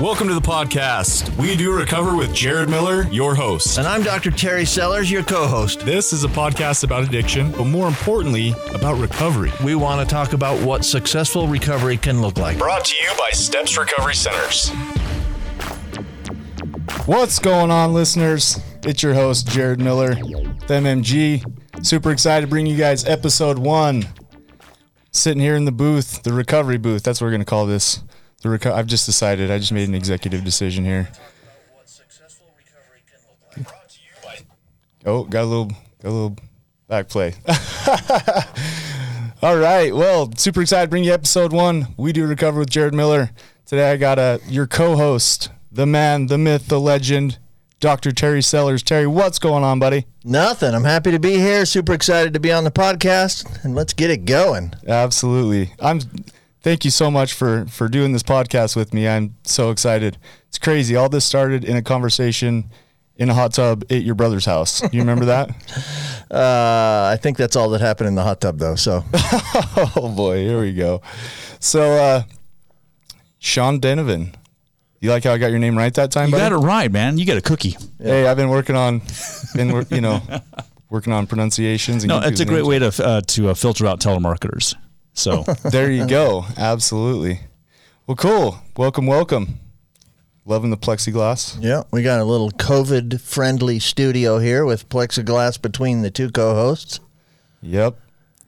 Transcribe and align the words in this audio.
Welcome 0.00 0.26
to 0.26 0.34
the 0.34 0.40
podcast. 0.40 1.36
We 1.38 1.56
do 1.56 1.72
recover 1.72 2.16
with 2.16 2.34
Jared 2.34 2.68
Miller, 2.68 3.04
your 3.12 3.34
host. 3.34 3.78
And 3.78 3.86
I'm 3.86 4.02
Dr. 4.02 4.32
Terry 4.32 4.64
Sellers, 4.64 5.08
your 5.08 5.22
co 5.22 5.46
host. 5.46 5.80
This 5.80 6.12
is 6.12 6.24
a 6.24 6.28
podcast 6.28 6.82
about 6.82 7.04
addiction, 7.04 7.52
but 7.52 7.66
more 7.66 7.86
importantly, 7.86 8.54
about 8.74 8.98
recovery. 8.98 9.52
We 9.62 9.76
want 9.76 10.06
to 10.06 10.12
talk 10.12 10.32
about 10.32 10.60
what 10.66 10.84
successful 10.84 11.46
recovery 11.46 11.96
can 11.96 12.20
look 12.20 12.38
like. 12.38 12.58
Brought 12.58 12.84
to 12.86 12.94
you 12.96 13.08
by 13.16 13.30
Steps 13.30 13.78
Recovery 13.78 14.16
Centers. 14.16 14.70
What's 17.06 17.38
going 17.38 17.70
on, 17.70 17.94
listeners? 17.94 18.58
It's 18.84 19.00
your 19.00 19.14
host, 19.14 19.46
Jared 19.46 19.80
Miller, 19.80 20.16
with 20.20 20.68
MMG. 20.68 21.84
Super 21.86 22.10
excited 22.10 22.46
to 22.46 22.50
bring 22.50 22.66
you 22.66 22.76
guys 22.76 23.04
episode 23.04 23.60
one. 23.60 24.06
Sitting 25.12 25.40
here 25.40 25.54
in 25.54 25.66
the 25.66 25.72
booth, 25.72 26.24
the 26.24 26.32
recovery 26.32 26.78
booth. 26.78 27.04
That's 27.04 27.20
what 27.20 27.26
we're 27.26 27.32
going 27.32 27.42
to 27.42 27.46
call 27.46 27.66
this. 27.66 28.02
The 28.44 28.50
reco- 28.50 28.74
I've 28.74 28.86
just 28.86 29.06
decided. 29.06 29.50
I 29.50 29.56
just 29.56 29.72
made 29.72 29.88
an 29.88 29.94
executive 29.94 30.44
decision 30.44 30.84
here. 30.84 31.08
Oh, 35.06 35.24
got 35.24 35.44
a 35.44 35.46
little, 35.46 35.70
got 36.02 36.04
a 36.04 36.10
little 36.10 36.36
back 36.86 37.08
play. 37.08 37.32
All 39.42 39.56
right. 39.56 39.94
Well, 39.94 40.30
super 40.36 40.60
excited 40.60 40.88
to 40.88 40.90
bring 40.90 41.04
you 41.04 41.14
episode 41.14 41.54
one. 41.54 41.94
We 41.96 42.12
do 42.12 42.26
recover 42.26 42.58
with 42.58 42.68
Jared 42.68 42.92
Miller. 42.92 43.30
Today 43.64 43.90
I 43.90 43.96
got 43.96 44.18
a 44.18 44.38
your 44.46 44.66
co-host, 44.66 45.48
the 45.72 45.86
man, 45.86 46.26
the 46.26 46.36
myth, 46.36 46.68
the 46.68 46.78
legend, 46.78 47.38
Dr. 47.80 48.12
Terry 48.12 48.42
Sellers. 48.42 48.82
Terry, 48.82 49.06
what's 49.06 49.38
going 49.38 49.64
on, 49.64 49.78
buddy? 49.78 50.04
Nothing. 50.22 50.74
I'm 50.74 50.84
happy 50.84 51.12
to 51.12 51.18
be 51.18 51.36
here. 51.36 51.64
Super 51.64 51.94
excited 51.94 52.34
to 52.34 52.40
be 52.40 52.52
on 52.52 52.64
the 52.64 52.70
podcast, 52.70 53.64
and 53.64 53.74
let's 53.74 53.94
get 53.94 54.10
it 54.10 54.26
going. 54.26 54.74
Absolutely. 54.86 55.72
I'm. 55.80 56.00
Thank 56.64 56.84
you 56.86 56.90
so 56.90 57.10
much 57.10 57.34
for 57.34 57.66
for 57.66 57.88
doing 57.88 58.12
this 58.12 58.22
podcast 58.22 58.74
with 58.74 58.94
me. 58.94 59.06
I'm 59.06 59.36
so 59.44 59.70
excited. 59.70 60.16
It's 60.48 60.58
crazy. 60.58 60.96
All 60.96 61.10
this 61.10 61.26
started 61.26 61.62
in 61.62 61.76
a 61.76 61.82
conversation 61.82 62.70
in 63.16 63.28
a 63.28 63.34
hot 63.34 63.52
tub 63.52 63.84
at 63.90 64.02
your 64.02 64.14
brother's 64.14 64.46
house. 64.46 64.82
You 64.92 65.00
remember 65.00 65.26
that? 65.26 65.50
Uh, 66.30 67.10
I 67.12 67.16
think 67.20 67.36
that's 67.36 67.54
all 67.54 67.68
that 67.70 67.80
happened 67.80 68.08
in 68.08 68.14
the 68.16 68.22
hot 68.24 68.40
tub, 68.40 68.58
though. 68.58 68.74
So, 68.74 69.04
oh 69.14 70.12
boy, 70.16 70.38
here 70.38 70.60
we 70.60 70.72
go. 70.72 71.00
So, 71.60 71.92
uh, 71.92 72.22
Sean 73.38 73.78
Denovan. 73.78 74.34
You 75.00 75.10
like 75.10 75.22
how 75.22 75.32
I 75.32 75.38
got 75.38 75.48
your 75.50 75.60
name 75.60 75.76
right 75.78 75.94
that 75.94 76.10
time, 76.10 76.30
You 76.30 76.32
buddy? 76.32 76.50
got 76.50 76.52
it 76.52 76.66
right, 76.66 76.90
man. 76.90 77.18
You 77.18 77.26
got 77.26 77.36
a 77.36 77.40
cookie. 77.42 77.76
Hey, 78.02 78.26
I've 78.26 78.38
been 78.38 78.48
working 78.48 78.74
on, 78.74 79.02
been 79.54 79.68
you 79.90 80.00
know, 80.00 80.22
working 80.90 81.12
on 81.12 81.28
pronunciations. 81.28 82.02
And 82.02 82.08
No, 82.08 82.18
it's 82.20 82.40
a 82.40 82.44
great 82.44 82.64
names. 82.64 82.68
way 82.68 82.78
to 82.80 83.04
uh, 83.06 83.20
to 83.20 83.50
uh, 83.50 83.54
filter 83.54 83.86
out 83.86 84.00
telemarketers. 84.00 84.74
So 85.14 85.42
There 85.64 85.90
you 85.90 86.06
go. 86.06 86.44
Absolutely. 86.56 87.40
Well, 88.06 88.16
cool. 88.16 88.58
Welcome, 88.76 89.06
welcome. 89.06 89.60
Loving 90.46 90.70
the 90.70 90.76
plexiglass. 90.76 91.56
yeah, 91.62 91.84
we 91.90 92.02
got 92.02 92.20
a 92.20 92.24
little 92.24 92.50
COVID 92.50 93.18
friendly 93.22 93.78
studio 93.78 94.38
here 94.38 94.66
with 94.66 94.90
plexiglass 94.90 95.60
between 95.60 96.02
the 96.02 96.10
two 96.10 96.30
co 96.30 96.54
hosts. 96.54 97.00
Yep. 97.62 97.98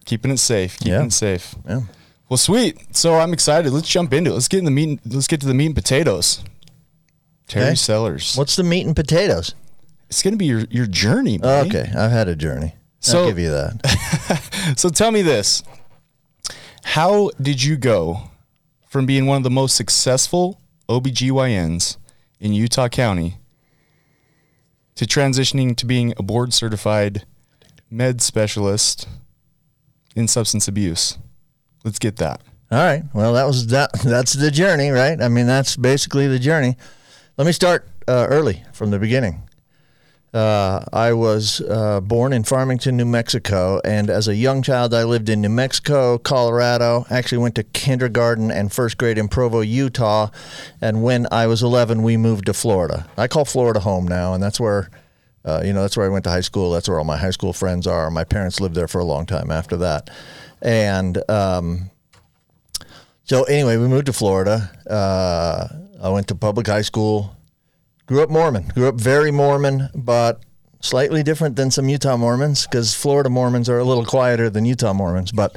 Keeping 0.04 0.30
it 0.30 0.38
safe. 0.38 0.76
Keeping 0.78 0.92
Yeah. 0.92 1.04
it 1.04 1.12
safe. 1.14 1.54
Yeah. 1.66 1.80
Well, 2.28 2.36
sweet. 2.36 2.94
So 2.94 3.14
I'm 3.14 3.32
excited. 3.32 3.72
Let's 3.72 3.88
jump 3.88 4.12
into 4.12 4.30
it. 4.30 4.34
Let's 4.34 4.48
get 4.48 4.58
in 4.58 4.66
the 4.66 4.70
meat. 4.70 5.00
Let's 5.06 5.26
get 5.26 5.40
to 5.40 5.46
the 5.46 5.54
meat 5.54 5.66
and 5.66 5.74
potatoes. 5.74 6.44
Terry 7.48 7.66
Okay. 7.66 7.74
Sellers. 7.76 8.36
What's 8.36 8.56
the 8.56 8.64
meat 8.64 8.84
and 8.84 8.94
potatoes? 8.94 9.54
It's 10.10 10.22
gonna 10.22 10.36
be 10.36 10.46
your 10.46 10.64
your 10.70 10.86
journey. 10.86 11.38
buddy. 11.38 11.70
Okay, 11.70 11.90
I've 11.96 12.10
had 12.10 12.28
a 12.28 12.36
journey. 12.36 12.74
So- 13.00 13.20
I'll 13.22 13.28
give 13.28 13.38
you 13.38 13.50
that. 13.50 14.72
So 14.76 14.88
tell 14.90 15.12
me 15.12 15.22
this: 15.22 15.62
How 16.86 17.30
did 17.42 17.62
you 17.62 17.76
go 17.76 18.30
from 18.88 19.04
being 19.04 19.26
one 19.26 19.36
of 19.36 19.42
the 19.42 19.50
most 19.50 19.76
successful 19.76 20.60
OBGYNs 20.88 21.96
in 22.40 22.54
Utah 22.54 22.88
County 22.88 23.36
to 24.94 25.04
transitioning 25.04 25.76
to 25.76 25.84
being 25.84 26.14
a 26.16 26.22
board 26.22 26.54
certified 26.54 27.26
med 27.90 28.22
specialist 28.22 29.08
in 30.14 30.26
substance 30.26 30.68
abuse? 30.68 31.18
Let's 31.84 31.98
get 31.98 32.16
that. 32.16 32.40
All 32.70 32.78
right. 32.78 33.02
Well, 33.12 33.34
that 33.34 33.46
was 33.46 33.66
that. 33.66 33.92
That's 34.02 34.32
the 34.32 34.50
journey, 34.50 34.90
right? 34.90 35.20
I 35.20 35.28
mean, 35.28 35.46
that's 35.46 35.76
basically 35.76 36.28
the 36.28 36.38
journey. 36.38 36.76
Let 37.36 37.46
me 37.46 37.52
start 37.52 37.86
uh, 38.08 38.26
early 38.30 38.62
from 38.72 38.90
the 38.90 38.98
beginning. 38.98 39.45
Uh, 40.36 40.84
I 40.92 41.14
was 41.14 41.62
uh, 41.62 42.02
born 42.02 42.34
in 42.34 42.44
Farmington, 42.44 42.98
New 42.98 43.06
Mexico, 43.06 43.80
and 43.86 44.10
as 44.10 44.28
a 44.28 44.34
young 44.34 44.60
child, 44.60 44.92
I 44.92 45.04
lived 45.04 45.30
in 45.30 45.40
New 45.40 45.48
Mexico, 45.48 46.18
Colorado. 46.18 47.06
Actually, 47.08 47.38
went 47.38 47.54
to 47.54 47.62
kindergarten 47.62 48.50
and 48.50 48.70
first 48.70 48.98
grade 48.98 49.16
in 49.16 49.28
Provo, 49.28 49.62
Utah. 49.62 50.28
And 50.82 51.02
when 51.02 51.26
I 51.32 51.46
was 51.46 51.62
11, 51.62 52.02
we 52.02 52.18
moved 52.18 52.44
to 52.46 52.52
Florida. 52.52 53.08
I 53.16 53.28
call 53.28 53.46
Florida 53.46 53.80
home 53.80 54.06
now, 54.06 54.34
and 54.34 54.42
that's 54.42 54.60
where, 54.60 54.90
uh, 55.46 55.62
you 55.64 55.72
know, 55.72 55.80
that's 55.80 55.96
where 55.96 56.04
I 56.04 56.10
went 56.10 56.24
to 56.24 56.30
high 56.30 56.42
school. 56.42 56.70
That's 56.70 56.86
where 56.86 56.98
all 56.98 57.06
my 57.06 57.16
high 57.16 57.30
school 57.30 57.54
friends 57.54 57.86
are. 57.86 58.10
My 58.10 58.24
parents 58.24 58.60
lived 58.60 58.74
there 58.74 58.88
for 58.88 58.98
a 58.98 59.04
long 59.06 59.24
time 59.24 59.50
after 59.50 59.78
that, 59.78 60.10
and 60.60 61.18
um, 61.30 61.90
so 63.24 63.44
anyway, 63.44 63.78
we 63.78 63.88
moved 63.88 64.04
to 64.04 64.12
Florida. 64.12 64.70
Uh, 64.86 65.68
I 66.02 66.10
went 66.10 66.28
to 66.28 66.34
public 66.34 66.66
high 66.66 66.82
school. 66.82 67.35
Grew 68.06 68.22
up 68.22 68.30
Mormon. 68.30 68.68
Grew 68.74 68.88
up 68.88 68.94
very 68.96 69.30
Mormon, 69.30 69.88
but 69.94 70.40
slightly 70.80 71.22
different 71.22 71.56
than 71.56 71.70
some 71.70 71.88
Utah 71.88 72.16
Mormons 72.16 72.66
because 72.66 72.94
Florida 72.94 73.28
Mormons 73.28 73.68
are 73.68 73.78
a 73.78 73.84
little 73.84 74.04
quieter 74.04 74.48
than 74.48 74.64
Utah 74.64 74.92
Mormons. 74.92 75.32
But 75.32 75.56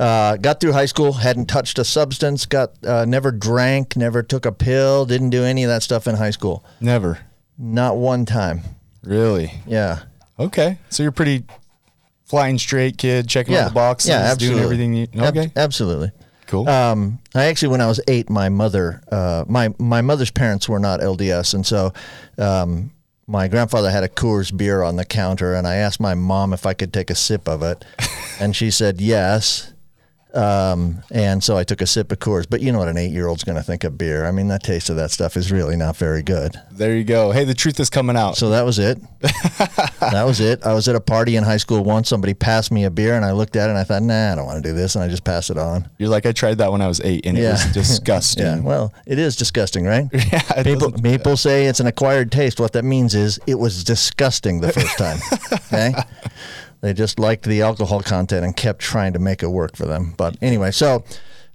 uh, 0.00 0.36
got 0.36 0.60
through 0.60 0.72
high 0.72 0.86
school, 0.86 1.12
hadn't 1.12 1.46
touched 1.46 1.78
a 1.78 1.84
substance, 1.84 2.46
got 2.46 2.82
uh, 2.84 3.04
never 3.04 3.30
drank, 3.30 3.94
never 3.96 4.22
took 4.22 4.46
a 4.46 4.52
pill, 4.52 5.04
didn't 5.04 5.30
do 5.30 5.44
any 5.44 5.64
of 5.64 5.68
that 5.68 5.82
stuff 5.82 6.06
in 6.06 6.14
high 6.16 6.30
school. 6.30 6.64
Never. 6.80 7.18
Not 7.58 7.96
one 7.96 8.24
time. 8.24 8.62
Really? 9.04 9.52
Yeah. 9.66 10.04
Okay. 10.38 10.78
So 10.88 11.02
you're 11.02 11.12
pretty 11.12 11.44
flying 12.24 12.58
straight 12.58 12.96
kid, 12.96 13.28
checking 13.28 13.54
all 13.54 13.64
the 13.68 13.74
boxes, 13.74 14.08
yeah, 14.08 14.16
absolutely. 14.20 14.48
doing 14.54 14.64
everything 14.64 14.94
you 14.94 15.06
Ab- 15.22 15.36
Okay. 15.36 15.52
absolutely. 15.56 16.10
Cool. 16.52 16.68
Um, 16.68 17.18
I 17.34 17.46
actually, 17.46 17.68
when 17.68 17.80
I 17.80 17.86
was 17.86 18.00
eight, 18.06 18.28
my 18.30 18.48
mother, 18.48 19.02
uh, 19.10 19.44
my 19.48 19.74
my 19.78 20.02
mother's 20.02 20.30
parents 20.30 20.68
were 20.68 20.78
not 20.78 21.00
LDS, 21.00 21.54
and 21.54 21.66
so 21.66 21.92
um, 22.38 22.92
my 23.26 23.48
grandfather 23.48 23.90
had 23.90 24.04
a 24.04 24.08
Coors 24.08 24.56
beer 24.56 24.82
on 24.82 24.96
the 24.96 25.04
counter, 25.04 25.54
and 25.54 25.66
I 25.66 25.76
asked 25.76 25.98
my 25.98 26.14
mom 26.14 26.52
if 26.52 26.66
I 26.66 26.74
could 26.74 26.92
take 26.92 27.10
a 27.10 27.14
sip 27.14 27.48
of 27.48 27.62
it, 27.62 27.84
and 28.38 28.54
she 28.54 28.70
said 28.70 29.00
yes. 29.00 29.72
Um, 30.34 31.02
and 31.10 31.42
so 31.44 31.56
I 31.56 31.64
took 31.64 31.80
a 31.82 31.86
sip 31.86 32.10
of 32.12 32.18
Coors, 32.18 32.46
but 32.48 32.60
you 32.60 32.72
know 32.72 32.78
what 32.78 32.88
an 32.88 32.96
eight-year-old's 32.96 33.44
going 33.44 33.56
to 33.56 33.62
think 33.62 33.84
of 33.84 33.98
beer. 33.98 34.24
I 34.26 34.30
mean, 34.30 34.48
that 34.48 34.62
taste 34.62 34.88
of 34.90 34.96
that 34.96 35.10
stuff 35.10 35.36
is 35.36 35.52
really 35.52 35.76
not 35.76 35.96
very 35.96 36.22
good. 36.22 36.56
there 36.70 36.96
you 36.96 37.04
go. 37.04 37.30
Hey, 37.32 37.44
the 37.44 37.54
truth 37.54 37.78
is 37.80 37.90
coming 37.90 38.16
out. 38.16 38.36
So 38.36 38.50
that 38.50 38.64
was 38.64 38.78
it. 38.78 38.98
that 39.20 40.24
was 40.26 40.40
it. 40.40 40.64
I 40.64 40.74
was 40.74 40.88
at 40.88 40.96
a 40.96 41.00
party 41.00 41.36
in 41.36 41.44
high 41.44 41.56
school 41.58 41.84
once. 41.84 42.08
Somebody 42.08 42.34
passed 42.34 42.72
me 42.72 42.84
a 42.84 42.90
beer, 42.90 43.14
and 43.14 43.24
I 43.24 43.32
looked 43.32 43.56
at 43.56 43.66
it 43.68 43.70
and 43.70 43.78
I 43.78 43.84
thought, 43.84 44.02
nah, 44.02 44.32
I 44.32 44.34
don't 44.34 44.46
want 44.46 44.62
to 44.62 44.68
do 44.70 44.74
this, 44.74 44.94
and 44.94 45.04
I 45.04 45.08
just 45.08 45.24
passed 45.24 45.50
it 45.50 45.58
on. 45.58 45.88
You're 45.98 46.08
like, 46.08 46.26
I 46.26 46.32
tried 46.32 46.58
that 46.58 46.72
when 46.72 46.80
I 46.80 46.88
was 46.88 47.00
eight, 47.02 47.26
and 47.26 47.36
it 47.36 47.42
was 47.50 47.64
disgusting. 47.72 48.44
Yeah, 48.44 48.60
well, 48.60 48.92
it 49.06 49.18
is 49.18 49.36
disgusting, 49.36 49.84
right? 49.84 50.06
Yeah, 50.32 50.62
people 50.62 50.92
people 50.92 51.36
say 51.36 51.66
it's 51.66 51.80
an 51.80 51.86
acquired 51.86 52.32
taste. 52.32 52.58
What 52.58 52.72
that 52.72 52.84
means 52.84 53.14
is 53.14 53.38
it 53.46 53.56
was 53.58 53.84
disgusting 53.84 54.60
the 54.60 54.72
first 54.72 54.96
time. 54.96 55.18
okay, 55.52 55.92
they 56.82 56.92
just 56.92 57.18
liked 57.18 57.44
the 57.44 57.62
alcohol 57.62 58.02
content 58.02 58.44
and 58.44 58.54
kept 58.56 58.80
trying 58.80 59.14
to 59.14 59.18
make 59.18 59.42
it 59.42 59.48
work 59.48 59.76
for 59.76 59.86
them. 59.86 60.14
But 60.16 60.36
anyway, 60.42 60.72
so 60.72 61.04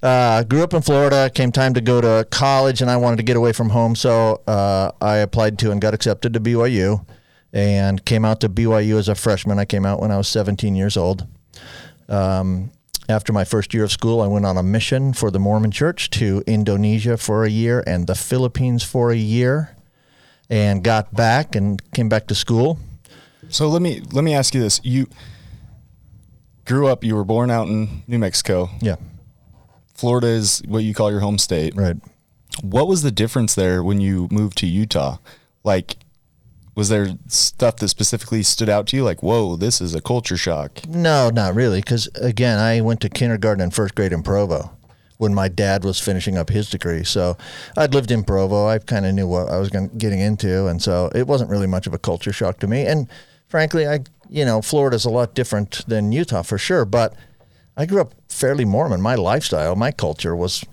uh, 0.01 0.43
grew 0.43 0.63
up 0.63 0.73
in 0.73 0.81
Florida. 0.81 1.29
Came 1.29 1.51
time 1.51 1.73
to 1.73 1.81
go 1.81 2.01
to 2.01 2.25
college, 2.31 2.81
and 2.81 2.89
I 2.89 2.97
wanted 2.97 3.17
to 3.17 3.23
get 3.23 3.35
away 3.35 3.51
from 3.51 3.69
home, 3.69 3.95
so 3.95 4.41
uh, 4.47 4.91
I 5.01 5.17
applied 5.17 5.59
to 5.59 5.71
and 5.71 5.81
got 5.81 5.93
accepted 5.93 6.33
to 6.33 6.39
BYU, 6.39 7.05
and 7.51 8.03
came 8.05 8.23
out 8.23 8.39
to 8.41 8.49
BYU 8.49 8.97
as 8.97 9.09
a 9.09 9.15
freshman. 9.15 9.59
I 9.59 9.65
came 9.65 9.85
out 9.85 9.99
when 9.99 10.11
I 10.11 10.17
was 10.17 10.29
17 10.29 10.75
years 10.75 10.95
old. 10.95 11.27
Um, 12.07 12.71
after 13.09 13.33
my 13.33 13.43
first 13.43 13.73
year 13.73 13.83
of 13.83 13.91
school, 13.91 14.21
I 14.21 14.27
went 14.27 14.45
on 14.45 14.57
a 14.57 14.63
mission 14.63 15.13
for 15.13 15.29
the 15.29 15.39
Mormon 15.39 15.71
Church 15.71 16.09
to 16.11 16.43
Indonesia 16.47 17.17
for 17.17 17.43
a 17.43 17.49
year 17.49 17.83
and 17.85 18.07
the 18.07 18.15
Philippines 18.15 18.83
for 18.83 19.11
a 19.11 19.17
year, 19.17 19.75
and 20.49 20.83
got 20.83 21.13
back 21.13 21.53
and 21.53 21.81
came 21.91 22.07
back 22.07 22.27
to 22.27 22.35
school. 22.35 22.79
So 23.49 23.67
let 23.69 23.81
me 23.81 24.01
let 24.11 24.23
me 24.23 24.33
ask 24.33 24.53
you 24.53 24.61
this: 24.61 24.81
You 24.83 25.07
grew 26.65 26.87
up, 26.87 27.03
you 27.03 27.15
were 27.15 27.25
born 27.25 27.49
out 27.49 27.67
in 27.67 28.03
New 28.07 28.19
Mexico. 28.19 28.69
Yeah, 28.81 28.95
Florida 29.93 30.27
is 30.27 30.61
what 30.67 30.79
you 30.79 30.93
call 30.93 31.11
your 31.11 31.21
home 31.21 31.37
state. 31.37 31.75
right. 31.75 31.97
What 32.61 32.87
was 32.87 33.03
the 33.03 33.11
difference 33.11 33.53
there 33.53 33.83
when 33.83 34.01
you 34.01 34.27
moved 34.31 34.57
to 34.59 34.67
Utah? 34.67 35.17
Like, 35.63 35.97
was 36.75 36.89
there 36.89 37.09
stuff 37.27 37.75
that 37.77 37.89
specifically 37.89 38.41
stood 38.41 38.69
out 38.69 38.87
to 38.87 38.97
you? 38.97 39.03
Like, 39.03 39.21
whoa, 39.21 39.55
this 39.55 39.79
is 39.79 39.93
a 39.93 40.01
culture 40.01 40.37
shock. 40.37 40.87
No, 40.87 41.29
not 41.29 41.53
really, 41.53 41.81
because 41.81 42.07
again, 42.15 42.57
I 42.57 42.81
went 42.81 43.01
to 43.01 43.09
kindergarten 43.09 43.61
and 43.61 43.73
first 43.73 43.93
grade 43.95 44.11
in 44.11 44.23
Provo 44.23 44.71
when 45.17 45.33
my 45.33 45.47
dad 45.49 45.83
was 45.83 45.99
finishing 45.99 46.37
up 46.37 46.49
his 46.49 46.69
degree. 46.69 47.03
So 47.03 47.37
I'd 47.75 47.93
lived 47.93 48.11
in 48.11 48.23
Provo. 48.23 48.67
I 48.67 48.79
kind 48.79 49.05
of 49.05 49.13
knew 49.13 49.27
what 49.27 49.49
I 49.49 49.57
was 49.57 49.69
getting 49.69 50.19
into, 50.19 50.67
and 50.67 50.81
so 50.81 51.11
it 51.13 51.27
wasn't 51.27 51.49
really 51.49 51.67
much 51.67 51.87
of 51.87 51.93
a 51.93 51.99
culture 51.99 52.31
shock 52.31 52.59
to 52.59 52.67
me. 52.67 52.85
And 52.85 53.07
frankly, 53.47 53.87
I 53.87 53.99
you 54.29 54.45
know 54.45 54.61
Florida's 54.61 55.05
a 55.05 55.09
lot 55.09 55.33
different 55.33 55.87
than 55.87 56.11
Utah 56.11 56.43
for 56.43 56.57
sure, 56.57 56.85
but 56.85 57.13
I 57.75 57.85
grew 57.85 58.01
up 58.01 58.13
fairly 58.29 58.65
Mormon. 58.65 59.01
My 59.01 59.15
lifestyle, 59.15 59.75
my 59.75 59.91
culture 59.91 60.35
was 60.35 60.63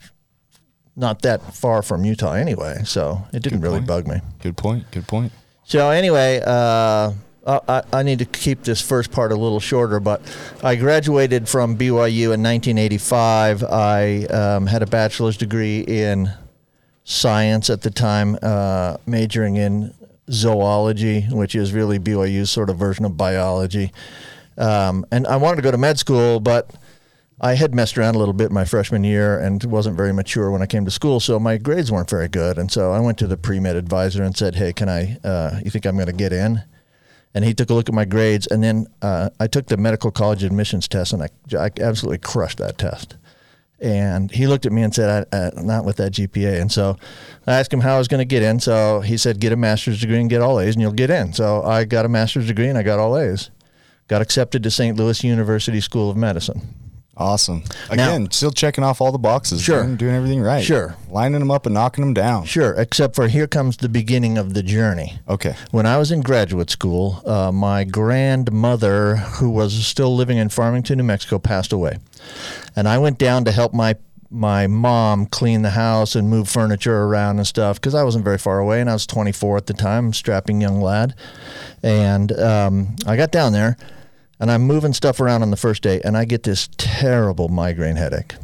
not 0.97 1.23
that 1.23 1.55
far 1.55 1.83
from 1.83 2.05
Utah 2.05 2.33
anyway, 2.33 2.83
so 2.85 3.27
it 3.33 3.43
didn't 3.43 3.61
Good 3.61 3.67
really 3.67 3.79
point. 3.79 3.89
bug 3.89 4.09
me. 4.09 4.21
Good 4.41 4.57
point. 4.57 4.91
Good 4.91 5.07
point. 5.09 5.33
So 5.65 5.91
anyway, 5.91 6.41
uh, 6.45 7.13
I, 7.47 7.83
I 7.93 8.03
need 8.03 8.21
to 8.21 8.25
keep 8.25 8.63
this 8.65 8.81
first 8.81 9.11
part 9.11 9.33
a 9.33 9.37
little 9.37 9.61
shorter, 9.61 10.01
but 10.01 10.23
I 10.63 10.77
graduated 10.77 11.49
from 11.49 11.77
BYU 11.77 12.33
in 12.33 12.43
1985. 12.43 13.65
I 13.65 14.25
um, 14.27 14.67
had 14.67 14.83
a 14.83 14.87
bachelor's 14.87 15.37
degree 15.37 15.81
in 15.81 16.31
science 17.05 17.69
at 17.71 17.83
the 17.83 17.91
time, 17.91 18.39
uh, 18.43 18.97
majoring 19.07 19.57
in 19.57 19.95
zoology, 20.31 21.23
which 21.23 21.55
is 21.55 21.73
really 21.73 21.99
BYU's 21.99 22.51
sort 22.51 22.71
of 22.71 22.77
version 22.77 23.05
of 23.05 23.17
biology. 23.17 23.93
Um, 24.57 25.05
and 25.11 25.27
I 25.27 25.37
wanted 25.37 25.57
to 25.57 25.63
go 25.63 25.71
to 25.71 25.79
med 25.79 25.99
school, 25.99 26.41
but 26.41 26.71
I 27.41 27.55
had 27.55 27.75
messed 27.75 27.99
around 27.99 28.15
a 28.15 28.19
little 28.19 28.35
bit 28.35 28.53
my 28.53 28.65
freshman 28.65 29.05
year 29.05 29.39
and 29.39 29.63
wasn't 29.65 29.97
very 29.97 30.13
mature 30.13 30.51
when 30.51 30.63
I 30.63 30.67
came 30.67 30.85
to 30.85 30.91
school, 30.91 31.21
so 31.21 31.39
my 31.39 31.59
grades 31.59 31.91
weren't 31.91 32.09
very 32.09 32.29
good. 32.29 32.59
And 32.59 32.71
so 32.71 32.93
I 32.93 33.01
went 33.01 33.19
to 33.19 33.27
the 33.27 33.37
pre 33.37 33.59
med 33.61 33.77
advisor 33.77 34.23
and 34.23 34.37
said, 34.37 34.55
"Hey, 34.55 34.73
can 34.73 34.89
I? 34.89 35.19
Uh, 35.25 35.61
you 35.65 35.71
think 35.71 35.85
I'm 35.85 35.97
going 35.97 36.07
to 36.07 36.13
get 36.13 36.33
in?" 36.33 36.63
And 37.35 37.45
he 37.45 37.53
took 37.53 37.69
a 37.71 37.75
look 37.75 37.89
at 37.89 37.95
my 37.95 38.05
grades, 38.05 38.47
and 38.47 38.63
then 38.63 38.87
uh, 39.03 39.31
I 39.41 39.49
took 39.49 39.67
the 39.67 39.77
medical 39.77 40.13
college 40.13 40.45
admissions 40.45 40.87
test, 40.87 41.13
and 41.13 41.23
I, 41.25 41.29
I 41.59 41.71
absolutely 41.81 42.19
crushed 42.19 42.59
that 42.59 42.79
test. 42.79 43.17
And 43.81 44.31
he 44.31 44.47
looked 44.47 44.67
at 44.67 44.73
me 44.73 44.83
and 44.83 44.95
said, 44.95 45.27
I, 45.33 45.37
uh, 45.37 45.51
"Not 45.57 45.85
with 45.85 45.97
that 45.97 46.13
GPA." 46.13 46.61
And 46.61 46.71
so 46.71 46.97
I 47.47 47.55
asked 47.59 47.73
him 47.73 47.81
how 47.81 47.97
I 47.97 47.99
was 47.99 48.09
going 48.09 48.21
to 48.21 48.25
get 48.25 48.43
in. 48.43 48.61
So 48.61 49.01
he 49.01 49.17
said, 49.17 49.41
"Get 49.41 49.53
a 49.53 49.57
master's 49.57 50.01
degree 50.01 50.21
and 50.21 50.31
get 50.31 50.41
all 50.41 50.61
A's, 50.61 50.75
and 50.75 50.83
you'll 50.83 50.93
get 50.93 51.11
in." 51.11 51.33
So 51.33 51.63
I 51.63 51.85
got 51.85 52.07
a 52.07 52.09
master's 52.09 52.47
degree 52.47 52.69
and 52.69 52.79
I 52.79 52.83
got 52.83 52.99
all 52.99 53.19
A's. 53.19 53.51
Got 54.07 54.23
accepted 54.23 54.63
to 54.63 54.71
St. 54.71 54.97
Louis 54.97 55.25
University 55.25 55.81
School 55.81 56.11
of 56.11 56.17
Medicine. 56.17 56.75
Awesome. 57.17 57.63
Again, 57.91 58.31
still 58.33 58.51
checking 58.51 58.83
off 58.83 59.01
all 59.01 59.13
the 59.13 59.19
boxes. 59.19 59.63
Sure. 59.63 59.85
Doing, 59.85 59.97
doing 59.97 60.15
everything 60.15 60.41
right. 60.41 60.65
Sure. 60.65 60.97
Lining 61.09 61.39
them 61.39 61.51
up 61.51 61.65
and 61.65 61.75
knocking 61.75 62.05
them 62.05 62.13
down. 62.13 62.45
Sure, 62.45 62.75
except 62.75 63.15
for 63.15 63.29
here 63.29 63.47
comes 63.47 63.77
the 63.77 63.89
beginning 63.89 64.37
of 64.37 64.55
the 64.55 64.63
journey. 64.63 65.19
Okay. 65.29 65.55
When 65.71 65.87
I 65.87 65.97
was 65.97 66.11
in 66.11 66.23
graduate 66.23 66.71
school, 66.71 67.23
uh, 67.25 67.53
my 67.53 67.85
grandmother, 67.85 69.17
who 69.17 69.51
was 69.51 69.87
still 69.87 70.15
living 70.15 70.39
in 70.39 70.49
Farmington, 70.49 70.99
New 70.99 71.05
Mexico, 71.05 71.39
passed 71.39 71.73
away, 71.73 71.99
and 72.77 72.89
I 72.89 72.99
went 72.99 73.19
down 73.19 73.45
to 73.45 73.53
help 73.53 73.75
my 73.75 73.97
my 74.31 74.67
mom 74.67 75.27
clean 75.27 75.63
the 75.63 75.71
house 75.71 76.17
and 76.17 76.29
move 76.29 76.49
furniture 76.49 77.05
around 77.05 77.39
and 77.39 77.47
stuff 77.47 77.81
because 77.81 77.95
I 77.95 78.03
wasn't 78.03 78.25
very 78.25 78.39
far 78.39 78.59
away, 78.59 78.81
and 78.81 78.91
I 78.91 78.93
was 78.93 79.07
24 79.07 79.59
at 79.59 79.67
the 79.67 79.75
time, 79.75 80.13
strapping 80.13 80.61
young 80.61 80.81
lad, 80.81 81.15
and 81.83 82.33
um, 82.33 82.97
I 83.07 83.17
got 83.17 83.31
down 83.31 83.53
there, 83.53 83.77
and 84.41 84.51
I'm 84.51 84.63
moving 84.63 84.93
stuff 84.93 85.21
around 85.21 85.43
on 85.43 85.51
the 85.51 85.57
first 85.57 85.83
day, 85.83 86.01
and 86.05 86.17
I 86.17 86.25
get 86.25 86.43
this 86.43 86.69
terrible 86.77 87.49
migraine 87.49 87.97
headache. 87.97 88.35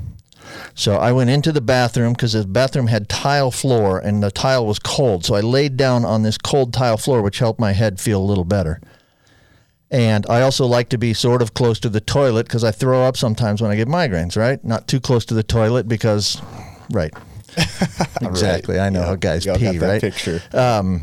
So 0.75 0.97
I 0.97 1.13
went 1.13 1.31
into 1.31 1.53
the 1.53 1.61
bathroom 1.61 2.13
because 2.13 2.33
the 2.33 2.47
bathroom 2.47 2.87
had 2.87 3.09
tile 3.09 3.51
floor 3.51 3.99
and 3.99 4.23
the 4.23 4.31
tile 4.31 4.67
was 4.67 4.79
cold. 4.79 5.25
So 5.25 5.35
I 5.35 5.41
laid 5.41 5.77
down 5.77 6.05
on 6.05 6.23
this 6.23 6.39
cold 6.39 6.73
tile 6.73 6.97
floor, 6.97 7.23
which 7.23 7.39
helped 7.39 7.61
my 7.61 7.73
head 7.73 8.01
feel 8.01 8.21
a 8.21 8.25
little 8.25 8.45
better. 8.45 8.81
And 9.91 10.25
I 10.29 10.43
also 10.43 10.67
like 10.67 10.89
to 10.91 10.99
be 10.99 11.13
sort 11.15 11.43
of 11.43 11.55
close 11.55 11.81
to 11.81 11.89
the 11.89 12.01
toilet 12.01 12.47
because 12.47 12.63
I 12.63 12.71
throw 12.71 13.03
up 13.05 13.17
sometimes 13.17 13.61
when 13.61 13.71
I 13.73 13.77
get 13.77 13.89
migraines, 13.89 14.37
right? 14.37 14.63
Not 14.65 14.87
too 14.87 15.01
close 15.01 15.25
to 15.27 15.35
the 15.35 15.43
toilet 15.43 15.89
because, 15.89 16.41
right. 16.91 17.13
exactly. 18.23 18.79
I 18.79 18.91
know 18.91 19.01
Yeah. 19.01 19.07
how 19.07 19.15
guys 19.17 19.45
Y'all 19.45 19.57
pee, 19.59 19.79
right? 19.79 20.01
Picture. 20.01 20.41
Um, 20.53 21.03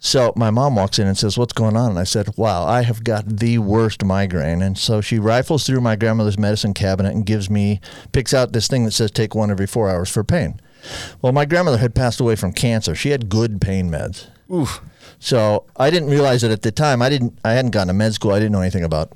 so 0.00 0.32
my 0.36 0.50
mom 0.50 0.76
walks 0.76 0.98
in 0.98 1.06
and 1.08 1.18
says, 1.18 1.36
"What's 1.36 1.52
going 1.52 1.76
on?" 1.76 1.90
And 1.90 1.98
I 1.98 2.04
said, 2.04 2.28
"Wow, 2.36 2.64
I 2.64 2.82
have 2.82 3.02
got 3.02 3.28
the 3.38 3.58
worst 3.58 4.04
migraine." 4.04 4.62
And 4.62 4.78
so 4.78 5.00
she 5.00 5.18
rifles 5.18 5.66
through 5.66 5.80
my 5.80 5.96
grandmother's 5.96 6.38
medicine 6.38 6.72
cabinet 6.72 7.14
and 7.14 7.26
gives 7.26 7.50
me 7.50 7.80
picks 8.12 8.32
out 8.32 8.52
this 8.52 8.68
thing 8.68 8.84
that 8.84 8.92
says 8.92 9.10
take 9.10 9.34
one 9.34 9.50
every 9.50 9.66
4 9.66 9.90
hours 9.90 10.08
for 10.08 10.22
pain. 10.22 10.60
Well, 11.20 11.32
my 11.32 11.44
grandmother 11.44 11.78
had 11.78 11.94
passed 11.96 12.20
away 12.20 12.36
from 12.36 12.52
cancer. 12.52 12.94
She 12.94 13.10
had 13.10 13.28
good 13.28 13.60
pain 13.60 13.90
meds. 13.90 14.28
Oof. 14.52 14.80
So 15.18 15.64
I 15.76 15.90
didn't 15.90 16.10
realize 16.10 16.44
it 16.44 16.50
at 16.50 16.62
the 16.62 16.72
time. 16.72 17.02
I 17.02 17.08
didn't. 17.08 17.38
I 17.44 17.52
hadn't 17.52 17.72
gone 17.72 17.88
to 17.88 17.92
med 17.92 18.14
school. 18.14 18.32
I 18.32 18.38
didn't 18.38 18.52
know 18.52 18.60
anything 18.60 18.84
about 18.84 19.12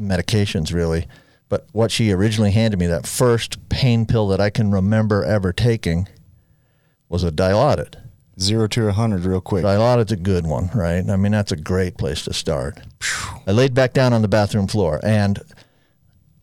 medications 0.00 0.72
really. 0.72 1.06
But 1.48 1.66
what 1.72 1.90
she 1.90 2.10
originally 2.10 2.50
handed 2.50 2.80
me, 2.80 2.86
that 2.86 3.06
first 3.06 3.68
pain 3.68 4.06
pill 4.06 4.26
that 4.28 4.40
I 4.40 4.50
can 4.50 4.70
remember 4.70 5.24
ever 5.24 5.52
taking, 5.52 6.08
was 7.08 7.22
a 7.22 7.30
Dilaudid. 7.30 7.96
Zero 8.40 8.66
to 8.68 8.88
a 8.88 8.92
hundred, 8.92 9.24
real 9.24 9.40
quick. 9.40 9.64
Dilaudid's 9.64 10.10
a 10.10 10.16
good 10.16 10.46
one, 10.46 10.70
right? 10.74 11.08
I 11.08 11.16
mean, 11.16 11.30
that's 11.30 11.52
a 11.52 11.56
great 11.56 11.96
place 11.96 12.24
to 12.24 12.32
start. 12.32 12.80
I 13.46 13.52
laid 13.52 13.74
back 13.74 13.92
down 13.92 14.12
on 14.12 14.22
the 14.22 14.28
bathroom 14.28 14.66
floor, 14.66 14.98
and 15.04 15.38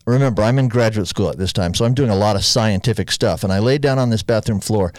remember, 0.06 0.44
I'm 0.44 0.58
in 0.58 0.70
graduate 0.70 1.08
school 1.08 1.30
at 1.30 1.38
this 1.38 1.52
time, 1.52 1.74
so 1.74 1.84
I'm 1.84 1.94
doing 1.94 2.10
a 2.10 2.16
lot 2.16 2.38
of 2.38 2.46
scientific 2.46 3.12
stuff. 3.12 3.44
And 3.44 3.52
I 3.52 3.60
laid 3.60 3.82
down 3.82 4.00
on 4.00 4.10
this 4.10 4.24
bathroom 4.24 4.62
floor, 4.62 4.94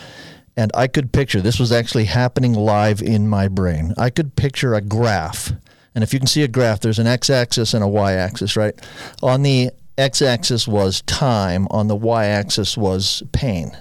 and 0.56 0.70
I 0.74 0.86
could 0.86 1.12
picture 1.12 1.40
this 1.40 1.58
was 1.58 1.72
actually 1.72 2.04
happening 2.04 2.52
live 2.52 3.00
in 3.02 3.28
my 3.28 3.48
brain. 3.48 3.94
I 3.96 4.10
could 4.10 4.36
picture 4.36 4.74
a 4.74 4.80
graph. 4.80 5.52
And 5.94 6.02
if 6.02 6.12
you 6.12 6.18
can 6.18 6.26
see 6.26 6.42
a 6.42 6.48
graph, 6.48 6.80
there's 6.80 6.98
an 6.98 7.06
x 7.06 7.30
axis 7.30 7.74
and 7.74 7.84
a 7.84 7.88
y 7.88 8.14
axis, 8.14 8.56
right? 8.56 8.74
On 9.22 9.42
the 9.42 9.70
x 9.98 10.22
axis 10.22 10.66
was 10.66 11.02
time, 11.02 11.66
on 11.70 11.88
the 11.88 11.96
y 11.96 12.26
axis 12.26 12.76
was 12.76 13.22
pain. 13.32 13.76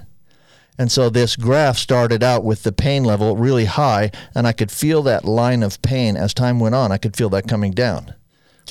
And 0.77 0.91
so 0.91 1.09
this 1.09 1.35
graph 1.35 1.77
started 1.77 2.23
out 2.23 2.43
with 2.43 2.63
the 2.63 2.71
pain 2.71 3.03
level 3.03 3.37
really 3.37 3.65
high, 3.65 4.11
and 4.33 4.47
I 4.47 4.51
could 4.51 4.71
feel 4.71 5.03
that 5.03 5.25
line 5.25 5.63
of 5.63 5.81
pain 5.81 6.17
as 6.17 6.33
time 6.33 6.59
went 6.59 6.75
on. 6.75 6.91
I 6.91 6.97
could 6.97 7.15
feel 7.15 7.29
that 7.29 7.47
coming 7.47 7.71
down. 7.71 8.15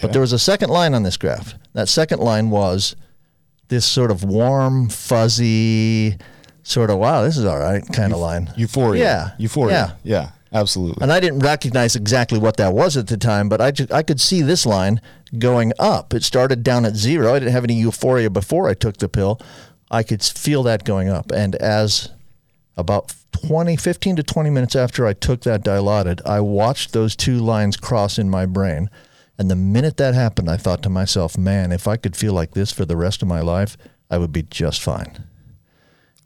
But 0.00 0.12
there 0.12 0.22
was 0.22 0.32
a 0.32 0.38
second 0.38 0.70
line 0.70 0.94
on 0.94 1.02
this 1.02 1.16
graph. 1.16 1.54
That 1.74 1.88
second 1.88 2.20
line 2.20 2.50
was 2.50 2.96
this 3.68 3.84
sort 3.84 4.10
of 4.10 4.24
warm, 4.24 4.88
fuzzy, 4.88 6.16
sort 6.70 6.90
of, 6.90 6.98
wow, 6.98 7.22
this 7.22 7.36
is 7.36 7.44
all 7.44 7.58
right 7.58 7.84
kind 7.92 8.12
of 8.12 8.18
line. 8.18 8.52
Euphoria. 8.56 9.02
Yeah. 9.02 9.30
Euphoria. 9.38 9.96
Yeah. 10.04 10.20
Yeah. 10.20 10.30
Absolutely. 10.52 11.02
And 11.02 11.12
I 11.12 11.20
didn't 11.20 11.40
recognize 11.40 11.94
exactly 11.94 12.38
what 12.38 12.56
that 12.56 12.72
was 12.72 12.96
at 12.96 13.06
the 13.06 13.16
time, 13.16 13.48
but 13.48 13.60
I, 13.60 13.70
just, 13.70 13.92
I 13.92 14.02
could 14.02 14.20
see 14.20 14.42
this 14.42 14.66
line 14.66 15.00
going 15.38 15.72
up. 15.78 16.12
It 16.12 16.24
started 16.24 16.64
down 16.64 16.84
at 16.84 16.96
zero. 16.96 17.34
I 17.34 17.38
didn't 17.38 17.52
have 17.52 17.64
any 17.64 17.74
euphoria 17.74 18.30
before 18.30 18.68
I 18.68 18.74
took 18.74 18.96
the 18.96 19.08
pill. 19.08 19.40
I 19.90 20.02
could 20.02 20.22
feel 20.22 20.64
that 20.64 20.84
going 20.84 21.08
up. 21.08 21.30
And 21.30 21.54
as 21.56 22.10
about 22.76 23.14
20, 23.46 23.76
15 23.76 24.16
to 24.16 24.22
20 24.22 24.50
minutes 24.50 24.74
after 24.74 25.06
I 25.06 25.12
took 25.12 25.42
that 25.42 25.64
Dilaudid, 25.64 26.20
I 26.26 26.40
watched 26.40 26.92
those 26.92 27.14
two 27.14 27.38
lines 27.38 27.76
cross 27.76 28.18
in 28.18 28.28
my 28.28 28.44
brain. 28.44 28.90
And 29.38 29.50
the 29.50 29.56
minute 29.56 29.96
that 29.98 30.14
happened, 30.14 30.50
I 30.50 30.56
thought 30.56 30.82
to 30.82 30.90
myself, 30.90 31.38
man, 31.38 31.70
if 31.72 31.86
I 31.86 31.96
could 31.96 32.16
feel 32.16 32.32
like 32.32 32.52
this 32.52 32.72
for 32.72 32.84
the 32.84 32.96
rest 32.96 33.22
of 33.22 33.28
my 33.28 33.40
life, 33.40 33.76
I 34.10 34.18
would 34.18 34.32
be 34.32 34.42
just 34.42 34.82
fine. 34.82 35.24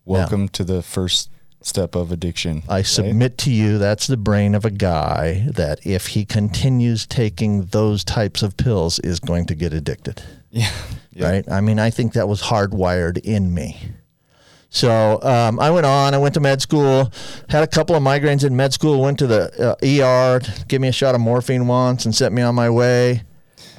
Welcome 0.06 0.48
to 0.50 0.64
the 0.64 0.82
first 0.82 1.30
step 1.62 1.94
of 1.94 2.12
addiction. 2.12 2.62
I 2.68 2.76
right? 2.76 2.86
submit 2.86 3.38
to 3.38 3.50
you 3.50 3.78
that's 3.78 4.06
the 4.06 4.18
brain 4.18 4.54
of 4.54 4.66
a 4.66 4.70
guy 4.70 5.46
that 5.50 5.86
if 5.86 6.08
he 6.08 6.26
continues 6.26 7.06
taking 7.06 7.64
those 7.66 8.04
types 8.04 8.42
of 8.42 8.56
pills 8.58 8.98
is 8.98 9.18
going 9.18 9.46
to 9.46 9.54
get 9.54 9.72
addicted. 9.72 10.22
Yeah. 10.56 10.70
yeah. 11.10 11.30
Right? 11.30 11.50
I 11.50 11.60
mean, 11.60 11.80
I 11.80 11.90
think 11.90 12.12
that 12.12 12.28
was 12.28 12.40
hardwired 12.40 13.18
in 13.24 13.52
me. 13.52 13.76
So 14.70 15.20
um, 15.20 15.58
I 15.58 15.72
went 15.72 15.84
on. 15.84 16.14
I 16.14 16.18
went 16.18 16.34
to 16.34 16.40
med 16.40 16.62
school. 16.62 17.12
Had 17.48 17.64
a 17.64 17.66
couple 17.66 17.96
of 17.96 18.04
migraines 18.04 18.44
in 18.44 18.54
med 18.54 18.72
school. 18.72 19.00
Went 19.00 19.18
to 19.18 19.26
the 19.26 19.50
uh, 19.60 19.74
ER. 19.82 20.40
Gave 20.68 20.80
me 20.80 20.86
a 20.86 20.92
shot 20.92 21.16
of 21.16 21.20
morphine 21.20 21.66
once 21.66 22.04
and 22.04 22.14
sent 22.14 22.32
me 22.32 22.42
on 22.42 22.54
my 22.54 22.70
way. 22.70 23.24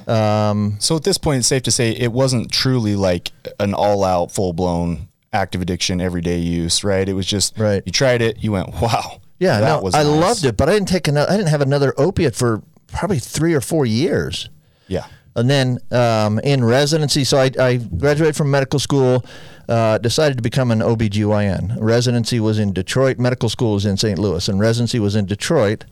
Um, 0.06 0.76
So 0.78 0.96
at 0.96 1.04
this 1.04 1.16
point, 1.16 1.38
it's 1.38 1.48
safe 1.48 1.62
to 1.62 1.70
say 1.70 1.92
it 1.92 2.12
wasn't 2.12 2.52
truly 2.52 2.94
like 2.94 3.32
an 3.58 3.72
all-out, 3.72 4.32
full-blown 4.32 5.05
active 5.32 5.60
addiction, 5.60 6.00
everyday 6.00 6.38
use, 6.38 6.84
right? 6.84 7.08
It 7.08 7.12
was 7.14 7.26
just 7.26 7.58
Right. 7.58 7.82
You 7.86 7.92
tried 7.92 8.22
it, 8.22 8.42
you 8.42 8.52
went, 8.52 8.68
wow. 8.80 9.20
yeah, 9.38 9.60
that 9.60 9.76
no, 9.76 9.82
was 9.82 9.94
I 9.94 10.02
nice." 10.02 10.20
loved 10.20 10.44
it, 10.44 10.56
but 10.56 10.68
I 10.68 10.72
didn't 10.72 10.88
take 10.88 11.08
another. 11.08 11.30
I 11.30 11.36
didn't 11.36 11.50
have 11.50 11.60
another 11.62 11.94
opiate 11.98 12.34
for 12.34 12.62
probably 12.88 13.18
three 13.18 13.54
or 13.54 13.60
four 13.60 13.84
years. 13.86 14.48
Yeah. 14.88 15.06
And 15.34 15.50
then 15.50 15.78
um, 15.90 16.38
in 16.38 16.64
residency, 16.64 17.22
so 17.24 17.36
I, 17.36 17.50
I 17.60 17.76
graduated 17.76 18.36
from 18.36 18.50
medical 18.50 18.78
school, 18.78 19.22
uh, 19.68 19.98
decided 19.98 20.38
to 20.38 20.42
become 20.42 20.70
an 20.70 20.78
OBGYN. 20.78 21.76
Residency 21.78 22.40
was 22.40 22.58
in 22.58 22.72
Detroit, 22.72 23.18
medical 23.18 23.50
school 23.50 23.74
was 23.74 23.84
in 23.84 23.98
St. 23.98 24.18
Louis, 24.18 24.48
and 24.48 24.58
residency 24.58 24.98
was 24.98 25.14
in 25.14 25.26
Detroit. 25.26 25.84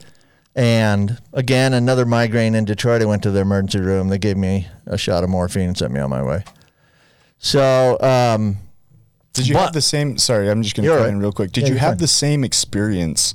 And 0.54 1.18
again, 1.34 1.74
another 1.74 2.06
migraine 2.06 2.54
in 2.54 2.64
Detroit. 2.64 3.02
I 3.02 3.04
went 3.04 3.22
to 3.24 3.30
the 3.30 3.40
emergency 3.40 3.80
room. 3.80 4.08
They 4.08 4.18
gave 4.18 4.36
me 4.38 4.68
a 4.86 4.96
shot 4.96 5.24
of 5.24 5.28
morphine 5.30 5.68
and 5.68 5.76
sent 5.76 5.92
me 5.92 6.00
on 6.00 6.08
my 6.08 6.22
way. 6.22 6.44
So, 7.38 7.98
um, 8.00 8.56
Did 9.34 9.46
you 9.48 9.54
But- 9.54 9.64
have 9.64 9.72
the 9.72 9.82
same? 9.82 10.16
Sorry, 10.16 10.48
I'm 10.50 10.62
just 10.62 10.74
going 10.74 10.88
to 10.88 10.94
cut 10.94 11.02
right. 11.02 11.08
in 11.10 11.18
real 11.18 11.32
quick. 11.32 11.52
Did 11.52 11.64
Yeah, 11.64 11.74
you 11.74 11.78
have 11.78 11.90
fine. 11.92 11.98
the 11.98 12.08
same 12.08 12.44
experience 12.44 13.34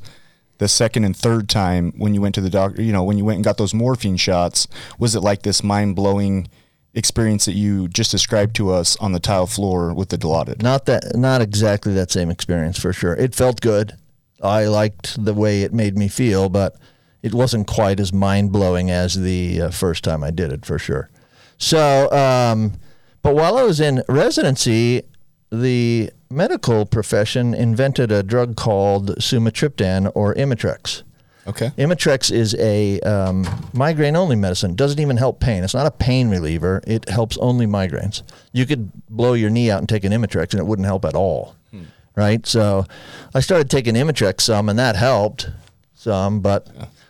the 0.57 0.67
second 0.67 1.03
and 1.05 1.15
third 1.15 1.47
time 1.47 1.93
when 1.97 2.13
you 2.13 2.21
went 2.21 2.35
to 2.35 2.41
the 2.41 2.49
doctor? 2.49 2.81
You 2.81 2.91
know, 2.91 3.03
when 3.03 3.17
you 3.17 3.25
went 3.25 3.35
and 3.35 3.43
got 3.43 3.57
those 3.57 3.73
morphine 3.73 4.17
shots, 4.17 4.67
was 4.97 5.13
it 5.15 5.19
like 5.21 5.43
this 5.43 5.63
mind 5.63 5.95
blowing 5.95 6.47
experience 6.95 7.45
that 7.45 7.53
you 7.53 7.87
just 7.87 8.09
described 8.11 8.55
to 8.55 8.71
us 8.71 8.97
on 8.97 9.11
the 9.11 9.19
tile 9.19 9.45
floor 9.45 9.93
with 9.93 10.09
the 10.09 10.17
Dilaudid? 10.17 10.61
not 10.63 10.85
that, 10.85 11.15
not 11.15 11.41
exactly 11.41 11.93
that 11.93 12.09
same 12.11 12.31
experience 12.31 12.79
for 12.79 12.91
sure. 12.91 13.13
It 13.13 13.35
felt 13.35 13.61
good. 13.61 13.93
I 14.41 14.65
liked 14.65 15.23
the 15.23 15.33
way 15.33 15.61
it 15.63 15.73
made 15.73 15.97
me 15.97 16.07
feel, 16.07 16.47
but 16.49 16.75
it 17.21 17.33
wasn't 17.33 17.67
quite 17.67 17.99
as 17.99 18.13
mind 18.13 18.51
blowing 18.53 18.89
as 18.89 19.15
the 19.15 19.61
uh, 19.63 19.69
first 19.69 20.03
time 20.05 20.23
I 20.23 20.31
did 20.31 20.51
it 20.53 20.65
for 20.65 20.79
sure. 20.79 21.09
So, 21.57 22.09
um, 22.11 22.73
but 23.21 23.35
while 23.35 23.57
I 23.57 23.63
was 23.63 23.81
in 23.81 24.01
residency, 24.07 25.03
the 25.51 26.11
medical 26.29 26.85
profession 26.85 27.53
invented 27.53 28.11
a 28.11 28.23
drug 28.23 28.55
called 28.55 29.15
sumatriptan 29.17 30.11
or 30.15 30.33
Imitrex. 30.35 31.03
Okay. 31.47 31.71
Imitrex 31.77 32.31
is 32.31 32.53
a 32.59 32.99
um, 32.99 33.47
migraine 33.73 34.15
only 34.15 34.35
medicine. 34.35 34.75
Doesn't 34.75 34.99
even 34.99 35.17
help 35.17 35.39
pain. 35.39 35.63
It's 35.63 35.73
not 35.73 35.87
a 35.87 35.91
pain 35.91 36.29
reliever. 36.29 36.83
It 36.85 37.09
helps 37.09 37.37
only 37.37 37.65
migraines. 37.65 38.21
You 38.51 38.67
could 38.67 38.91
blow 39.09 39.33
your 39.33 39.49
knee 39.49 39.71
out 39.71 39.79
and 39.79 39.89
take 39.89 40.03
an 40.03 40.11
Imitrex 40.11 40.51
and 40.51 40.59
it 40.59 40.67
wouldn't 40.67 40.85
help 40.85 41.05
at 41.05 41.15
all. 41.15 41.55
Right? 42.15 42.45
So 42.45 42.85
I 43.33 43.39
started 43.39 43.69
taking 43.69 43.95
Imitrex 43.95 44.41
some 44.41 44.69
and 44.69 44.77
that 44.77 44.95
helped 44.95 45.49
some, 45.95 46.41
but 46.41 46.67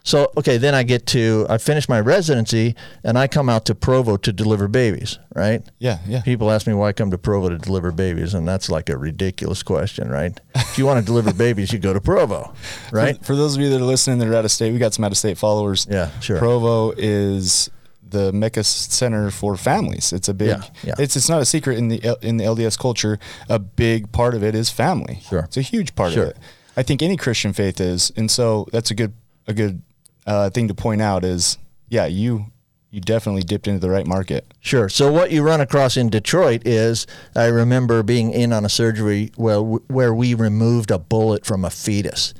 so 0.09 0.31
okay, 0.37 0.57
then 0.57 0.73
I 0.73 0.81
get 0.81 1.05
to 1.07 1.45
I 1.49 1.59
finish 1.59 1.87
my 1.87 1.99
residency 1.99 2.75
and 3.03 3.15
I 3.17 3.27
come 3.27 3.47
out 3.47 3.65
to 3.65 3.75
Provo 3.75 4.17
to 4.17 4.33
deliver 4.33 4.67
babies, 4.67 5.19
right? 5.35 5.61
Yeah, 5.77 5.99
yeah. 6.07 6.21
People 6.23 6.49
ask 6.49 6.65
me 6.65 6.73
why 6.73 6.87
I 6.89 6.93
come 6.93 7.11
to 7.11 7.17
Provo 7.19 7.49
to 7.49 7.57
deliver 7.59 7.91
babies, 7.91 8.33
and 8.33 8.47
that's 8.47 8.69
like 8.69 8.89
a 8.89 8.97
ridiculous 8.97 9.61
question, 9.61 10.09
right? 10.09 10.39
if 10.55 10.77
you 10.79 10.85
want 10.87 10.99
to 10.99 11.05
deliver 11.05 11.31
babies, 11.31 11.71
you 11.71 11.77
go 11.77 11.93
to 11.93 12.01
Provo, 12.01 12.53
right? 12.91 13.17
For, 13.19 13.25
for 13.25 13.35
those 13.35 13.55
of 13.55 13.61
you 13.61 13.69
that 13.69 13.79
are 13.79 13.85
listening 13.85 14.17
that 14.19 14.27
are 14.27 14.33
out 14.35 14.45
of 14.45 14.51
state, 14.51 14.71
we 14.73 14.79
got 14.79 14.93
some 14.95 15.05
out 15.05 15.11
of 15.11 15.17
state 15.17 15.37
followers. 15.37 15.85
Yeah, 15.89 16.09
sure. 16.21 16.39
Provo 16.39 16.91
is 16.97 17.69
the 18.09 18.33
Mecca 18.33 18.63
center 18.63 19.29
for 19.29 19.55
families. 19.55 20.11
It's 20.11 20.27
a 20.27 20.33
big. 20.33 20.47
Yeah, 20.49 20.63
yeah. 20.83 20.95
It's 20.97 21.15
it's 21.15 21.29
not 21.29 21.41
a 21.41 21.45
secret 21.45 21.77
in 21.77 21.89
the 21.89 22.17
in 22.23 22.37
the 22.37 22.45
LDS 22.45 22.79
culture. 22.79 23.19
A 23.47 23.59
big 23.59 24.11
part 24.11 24.33
of 24.33 24.43
it 24.43 24.55
is 24.55 24.71
family. 24.71 25.19
Sure. 25.29 25.41
It's 25.41 25.57
a 25.57 25.61
huge 25.61 25.93
part 25.93 26.13
Sure. 26.13 26.23
of 26.23 26.29
it. 26.31 26.37
I 26.75 26.81
think 26.81 27.03
any 27.03 27.15
Christian 27.17 27.53
faith 27.53 27.79
is, 27.79 28.11
and 28.15 28.31
so 28.31 28.67
that's 28.71 28.89
a 28.89 28.95
good 28.95 29.13
a 29.47 29.53
good 29.53 29.81
uh, 30.29 30.49
thing 30.49 30.67
to 30.67 30.73
point 30.73 31.01
out. 31.01 31.25
Is 31.25 31.57
yeah, 31.89 32.05
you 32.05 32.45
you 32.91 33.01
definitely 33.01 33.43
dipped 33.43 33.67
into 33.67 33.79
the 33.79 33.89
right 33.89 34.07
market. 34.07 34.51
Sure. 34.59 34.89
So 34.89 35.11
what 35.11 35.31
you 35.31 35.43
run 35.43 35.61
across 35.61 35.97
in 35.97 36.09
Detroit 36.09 36.65
is 36.65 37.05
I 37.35 37.45
remember 37.45 38.01
being 38.03 38.31
in 38.31 38.53
on 38.53 38.65
a 38.65 38.69
surgery 38.69 39.31
where 39.35 39.61
where 39.61 40.13
we 40.13 40.33
removed 40.33 40.91
a 40.91 40.99
bullet 40.99 41.45
from 41.45 41.65
a 41.65 41.69
fetus 41.69 42.33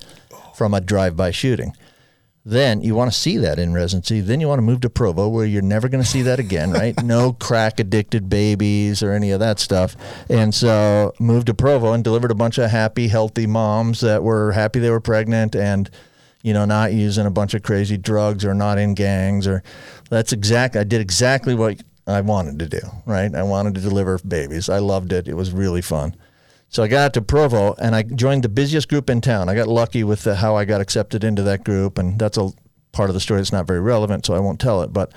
from 0.55 0.74
a 0.74 0.81
drive-by 0.81 1.31
shooting. 1.31 1.74
Then 2.46 2.81
you 2.81 2.96
want 2.96 3.12
to 3.12 3.17
see 3.17 3.38
that 3.38 3.60
in 3.60 3.74
residency. 3.74 4.22
Then 4.22 4.41
you 4.41 4.48
want 4.48 4.60
to 4.60 4.63
move 4.63 4.81
to 4.81 4.89
Provo, 4.89 5.27
where 5.27 5.46
you're 5.46 5.62
never 5.62 5.88
going 5.88 6.03
to 6.03 6.10
see 6.10 6.22
that 6.24 6.39
again, 6.39 6.72
right? 6.72 7.01
no 7.03 7.34
crack 7.34 7.79
addicted 7.79 8.29
babies 8.29 9.03
or 9.03 9.12
any 9.12 9.31
of 9.31 9.39
that 9.39 9.60
stuff. 9.60 9.96
And 10.29 10.53
so 10.53 11.13
moved 11.19 11.48
to 11.48 11.53
Provo 11.53 11.93
and 11.93 12.03
delivered 12.03 12.31
a 12.31 12.36
bunch 12.36 12.58
of 12.58 12.72
happy, 12.72 13.08
healthy 13.08 13.46
moms 13.46 14.01
that 14.01 14.24
were 14.24 14.53
happy 14.53 14.79
they 14.79 14.89
were 14.89 15.01
pregnant 15.01 15.55
and 15.55 15.89
you 16.41 16.53
know, 16.53 16.65
not 16.65 16.93
using 16.93 17.25
a 17.25 17.31
bunch 17.31 17.53
of 17.53 17.63
crazy 17.63 17.98
drugs 17.98 18.46
or 18.46 18.53
not 18.53 18.77
in 18.77 18.93
gangs 18.93 19.48
or 19.48 19.63
that's 20.10 20.31
exactly 20.34 20.81
I 20.81 20.84
did 20.84 21.01
exactly 21.01 21.55
what 21.55 21.81
I 22.08 22.22
wanted 22.22 22.60
to 22.60 22.67
do, 22.67 22.81
right? 23.05 23.34
I 23.34 23.43
wanted 23.43 23.75
to 23.75 23.81
deliver 23.81 24.17
babies. 24.19 24.69
I 24.69 24.79
loved 24.79 25.12
it. 25.13 25.27
It 25.27 25.36
was 25.36 25.51
really 25.51 25.81
fun. 25.81 26.15
So 26.69 26.84
I 26.84 26.88
got 26.88 27.05
out 27.05 27.13
to 27.15 27.22
Provo 27.22 27.74
and 27.75 27.96
I 27.96 28.03
joined 28.03 28.43
the 28.43 28.50
busiest 28.50 28.89
group 28.89 29.10
in 29.10 29.22
town. 29.22 29.50
I 29.50 29.55
got 29.55 29.67
lucky 29.67 30.03
with 30.03 30.24
the, 30.24 30.36
how 30.36 30.55
I 30.55 30.65
got 30.65 30.81
accepted 30.81 31.24
into 31.24 31.43
that 31.43 31.63
group 31.63 31.98
and 31.98 32.17
that's 32.17 32.38
a 32.38 32.51
part 32.91 33.10
of 33.10 33.13
the 33.13 33.19
story 33.19 33.39
that's 33.39 33.51
not 33.51 33.67
very 33.67 33.79
relevant, 33.79 34.25
so 34.25 34.34
I 34.34 34.39
won't 34.39 34.60
tell 34.60 34.81
it, 34.81 34.91
but 34.91 35.12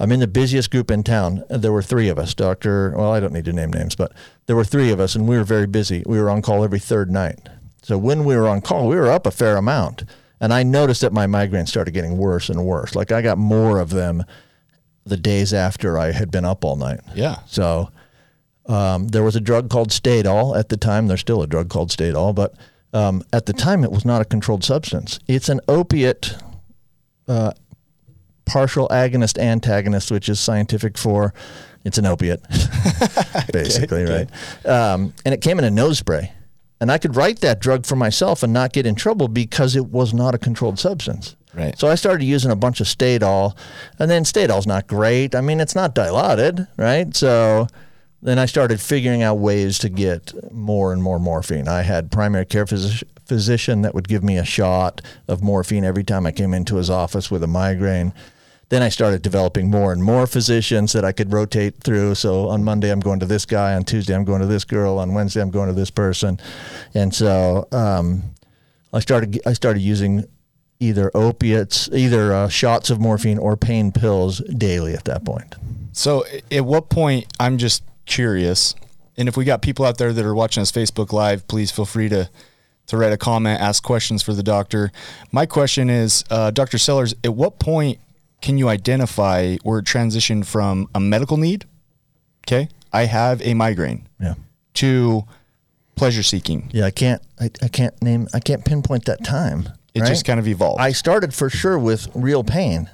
I'm 0.00 0.10
in 0.10 0.20
the 0.20 0.26
busiest 0.26 0.70
group 0.70 0.90
in 0.90 1.02
town. 1.02 1.44
There 1.48 1.72
were 1.72 1.82
three 1.82 2.08
of 2.08 2.18
us, 2.18 2.34
Dr. 2.34 2.94
Well, 2.96 3.12
I 3.12 3.20
don't 3.20 3.32
need 3.32 3.44
to 3.44 3.52
name 3.52 3.72
names, 3.72 3.94
but 3.94 4.12
there 4.46 4.56
were 4.56 4.64
three 4.64 4.90
of 4.90 5.00
us 5.00 5.14
and 5.14 5.28
we 5.28 5.36
were 5.36 5.44
very 5.44 5.66
busy. 5.66 6.02
We 6.06 6.20
were 6.20 6.30
on 6.30 6.42
call 6.42 6.64
every 6.64 6.80
third 6.80 7.10
night. 7.10 7.48
So 7.82 7.98
when 7.98 8.24
we 8.24 8.36
were 8.36 8.48
on 8.48 8.60
call, 8.60 8.88
we 8.88 8.96
were 8.96 9.10
up 9.10 9.26
a 9.26 9.30
fair 9.30 9.56
amount. 9.56 10.04
And 10.40 10.52
I 10.52 10.62
noticed 10.62 11.00
that 11.02 11.12
my 11.12 11.26
migraines 11.26 11.68
started 11.68 11.92
getting 11.92 12.18
worse 12.18 12.48
and 12.48 12.64
worse. 12.64 12.94
Like 12.94 13.12
I 13.12 13.22
got 13.22 13.38
more 13.38 13.78
of 13.78 13.90
them 13.90 14.24
the 15.04 15.16
days 15.16 15.54
after 15.54 15.98
I 15.98 16.12
had 16.12 16.30
been 16.30 16.44
up 16.44 16.64
all 16.64 16.76
night. 16.76 17.00
Yeah. 17.14 17.38
So 17.46 17.90
um, 18.66 19.08
there 19.08 19.22
was 19.22 19.36
a 19.36 19.40
drug 19.40 19.70
called 19.70 19.90
Stadol 19.90 20.58
at 20.58 20.68
the 20.68 20.76
time. 20.76 21.06
There's 21.06 21.20
still 21.20 21.42
a 21.42 21.46
drug 21.46 21.68
called 21.68 21.90
Stadol, 21.90 22.34
but 22.34 22.54
um, 22.92 23.22
at 23.32 23.46
the 23.46 23.52
time 23.52 23.84
it 23.84 23.92
was 23.92 24.04
not 24.04 24.22
a 24.22 24.24
controlled 24.24 24.64
substance. 24.64 25.18
It's 25.26 25.48
an 25.48 25.60
opiate 25.68 26.36
uh, 27.28 27.52
partial 28.44 28.88
agonist 28.88 29.38
antagonist, 29.38 30.10
which 30.10 30.28
is 30.28 30.40
scientific 30.40 30.96
for 30.98 31.34
it's 31.84 31.98
an 31.98 32.06
opiate, 32.06 32.42
basically, 33.52 34.04
okay. 34.04 34.26
right? 34.64 34.66
Um, 34.66 35.12
and 35.24 35.34
it 35.34 35.42
came 35.42 35.58
in 35.58 35.64
a 35.64 35.70
nose 35.70 35.98
spray. 35.98 36.32
And 36.80 36.90
I 36.90 36.98
could 36.98 37.16
write 37.16 37.40
that 37.40 37.60
drug 37.60 37.86
for 37.86 37.96
myself 37.96 38.42
and 38.42 38.52
not 38.52 38.72
get 38.72 38.86
in 38.86 38.94
trouble 38.94 39.28
because 39.28 39.76
it 39.76 39.86
was 39.86 40.12
not 40.12 40.34
a 40.34 40.38
controlled 40.38 40.78
substance. 40.78 41.36
Right. 41.54 41.78
So 41.78 41.88
I 41.88 41.94
started 41.94 42.24
using 42.24 42.50
a 42.50 42.56
bunch 42.56 42.80
of 42.80 42.88
Stadol, 42.88 43.56
and 43.98 44.10
then 44.10 44.24
Stadol's 44.24 44.66
not 44.66 44.88
great. 44.88 45.34
I 45.36 45.40
mean, 45.40 45.60
it's 45.60 45.76
not 45.76 45.94
Dilaudid, 45.94 46.66
right? 46.76 47.14
So 47.14 47.68
then 48.22 48.38
I 48.38 48.46
started 48.46 48.80
figuring 48.80 49.22
out 49.22 49.38
ways 49.38 49.78
to 49.80 49.88
get 49.88 50.32
more 50.52 50.92
and 50.92 51.02
more 51.02 51.20
morphine. 51.20 51.68
I 51.68 51.82
had 51.82 52.10
primary 52.10 52.44
care 52.44 52.64
physi- 52.64 53.04
physician 53.24 53.82
that 53.82 53.94
would 53.94 54.08
give 54.08 54.24
me 54.24 54.36
a 54.36 54.44
shot 54.44 55.00
of 55.28 55.42
morphine 55.42 55.84
every 55.84 56.04
time 56.04 56.26
I 56.26 56.32
came 56.32 56.54
into 56.54 56.76
his 56.76 56.90
office 56.90 57.30
with 57.30 57.42
a 57.44 57.46
migraine. 57.46 58.12
Then 58.74 58.82
I 58.82 58.88
started 58.88 59.22
developing 59.22 59.70
more 59.70 59.92
and 59.92 60.02
more 60.02 60.26
physicians 60.26 60.94
that 60.94 61.04
I 61.04 61.12
could 61.12 61.32
rotate 61.32 61.76
through. 61.76 62.16
So 62.16 62.48
on 62.48 62.64
Monday 62.64 62.90
I'm 62.90 62.98
going 62.98 63.20
to 63.20 63.24
this 63.24 63.46
guy, 63.46 63.74
on 63.74 63.84
Tuesday 63.84 64.16
I'm 64.16 64.24
going 64.24 64.40
to 64.40 64.48
this 64.48 64.64
girl, 64.64 64.98
on 64.98 65.14
Wednesday 65.14 65.40
I'm 65.40 65.52
going 65.52 65.68
to 65.68 65.72
this 65.72 65.92
person, 65.92 66.40
and 66.92 67.14
so 67.14 67.68
um, 67.70 68.24
I 68.92 68.98
started 68.98 69.40
I 69.46 69.52
started 69.52 69.78
using 69.78 70.24
either 70.80 71.12
opiates, 71.14 71.88
either 71.92 72.34
uh, 72.34 72.48
shots 72.48 72.90
of 72.90 72.98
morphine 72.98 73.38
or 73.38 73.56
pain 73.56 73.92
pills 73.92 74.40
daily 74.40 74.94
at 74.94 75.04
that 75.04 75.24
point. 75.24 75.54
So, 75.92 76.24
at 76.50 76.64
what 76.64 76.88
point? 76.88 77.26
I'm 77.38 77.58
just 77.58 77.84
curious, 78.06 78.74
and 79.16 79.28
if 79.28 79.36
we 79.36 79.44
got 79.44 79.62
people 79.62 79.84
out 79.84 79.98
there 79.98 80.12
that 80.12 80.24
are 80.24 80.34
watching 80.34 80.62
us 80.62 80.72
Facebook 80.72 81.12
Live, 81.12 81.46
please 81.46 81.70
feel 81.70 81.86
free 81.86 82.08
to 82.08 82.28
to 82.86 82.96
write 82.96 83.12
a 83.12 83.16
comment, 83.16 83.60
ask 83.60 83.84
questions 83.84 84.20
for 84.20 84.32
the 84.32 84.42
doctor. 84.42 84.90
My 85.30 85.46
question 85.46 85.88
is, 85.88 86.24
uh, 86.28 86.50
Doctor 86.50 86.76
Sellers, 86.76 87.14
at 87.22 87.34
what 87.34 87.60
point 87.60 87.98
can 88.44 88.58
you 88.58 88.68
identify 88.68 89.56
where 89.62 89.78
it 89.78 89.86
transitioned 89.86 90.44
from 90.44 90.86
a 90.94 91.00
medical 91.00 91.38
need? 91.38 91.64
Okay, 92.46 92.68
I 92.92 93.06
have 93.06 93.40
a 93.40 93.54
migraine 93.54 94.06
Yeah. 94.20 94.34
to 94.74 95.24
pleasure 95.96 96.22
seeking. 96.22 96.68
Yeah, 96.70 96.84
I 96.84 96.90
can't. 96.90 97.22
I, 97.40 97.48
I 97.62 97.68
can't 97.68 98.00
name. 98.02 98.28
I 98.34 98.40
can't 98.40 98.62
pinpoint 98.62 99.06
that 99.06 99.24
time. 99.24 99.70
It 99.94 100.02
right? 100.02 100.08
just 100.08 100.26
kind 100.26 100.38
of 100.38 100.46
evolved. 100.46 100.78
I 100.78 100.92
started 100.92 101.32
for 101.32 101.48
sure 101.48 101.78
with 101.78 102.06
real 102.14 102.44
pain, 102.44 102.90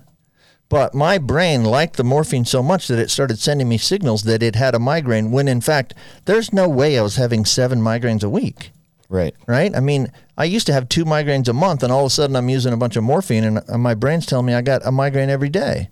but 0.69 0.95
my 0.95 1.19
brain 1.19 1.65
liked 1.65 1.97
the 1.97 2.05
morphine 2.05 2.45
so 2.45 2.63
much 2.63 2.87
that 2.87 3.01
it 3.01 3.11
started 3.11 3.41
sending 3.41 3.69
me 3.69 3.77
signals 3.77 4.23
that 4.23 4.45
it 4.45 4.55
had 4.55 4.77
a 4.77 4.79
migraine. 4.79 5.33
When 5.33 5.49
in 5.49 5.61
fact, 5.61 5.95
there's 6.27 6.53
no 6.53 6.69
way 6.69 6.97
I 6.97 7.03
was 7.03 7.17
having 7.17 7.45
seven 7.45 7.81
migraines 7.81 8.23
a 8.23 8.31
week. 8.31 8.71
Right. 9.11 9.35
Right? 9.47 9.77
I 9.77 9.81
mean, 9.81 10.11
I 10.39 10.45
used 10.45 10.67
to 10.69 10.73
have 10.73 10.89
two 10.89 11.05
migraines 11.05 11.49
a 11.49 11.53
month, 11.53 11.83
and 11.83 11.93
all 11.93 12.01
of 12.01 12.07
a 12.07 12.11
sudden 12.11 12.35
I'm 12.37 12.49
using 12.49 12.73
a 12.73 12.79
bunch 12.79 12.97
of 12.97 13.05
morphine, 13.05 13.45
and 13.45 13.61
uh, 13.69 13.77
my 13.77 13.93
brain's 13.93 14.25
telling 14.25 14.47
me 14.47 14.55
I 14.55 14.63
got 14.63 14.87
a 14.87 14.91
migraine 14.91 15.29
every 15.29 15.51
day. 15.51 15.91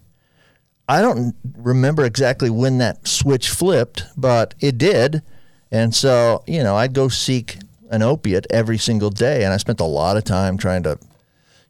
I 0.89 1.03
don't 1.03 1.35
remember 1.59 2.07
exactly 2.07 2.49
when 2.49 2.79
that 2.79 3.07
switch 3.07 3.51
flipped, 3.51 4.05
but 4.17 4.55
it 4.59 4.79
did. 4.79 5.23
And 5.71 5.95
so, 5.95 6.43
you 6.47 6.63
know, 6.63 6.77
I'd 6.77 6.95
go 6.95 7.09
seek 7.09 7.59
an 7.91 8.03
opiate 8.03 8.47
every 8.49 8.79
single 8.79 9.11
day. 9.11 9.45
And 9.45 9.53
I 9.53 9.59
spent 9.59 9.81
a 9.81 9.85
lot 9.85 10.17
of 10.17 10.25
time 10.25 10.57
trying 10.57 10.83
to, 10.85 10.99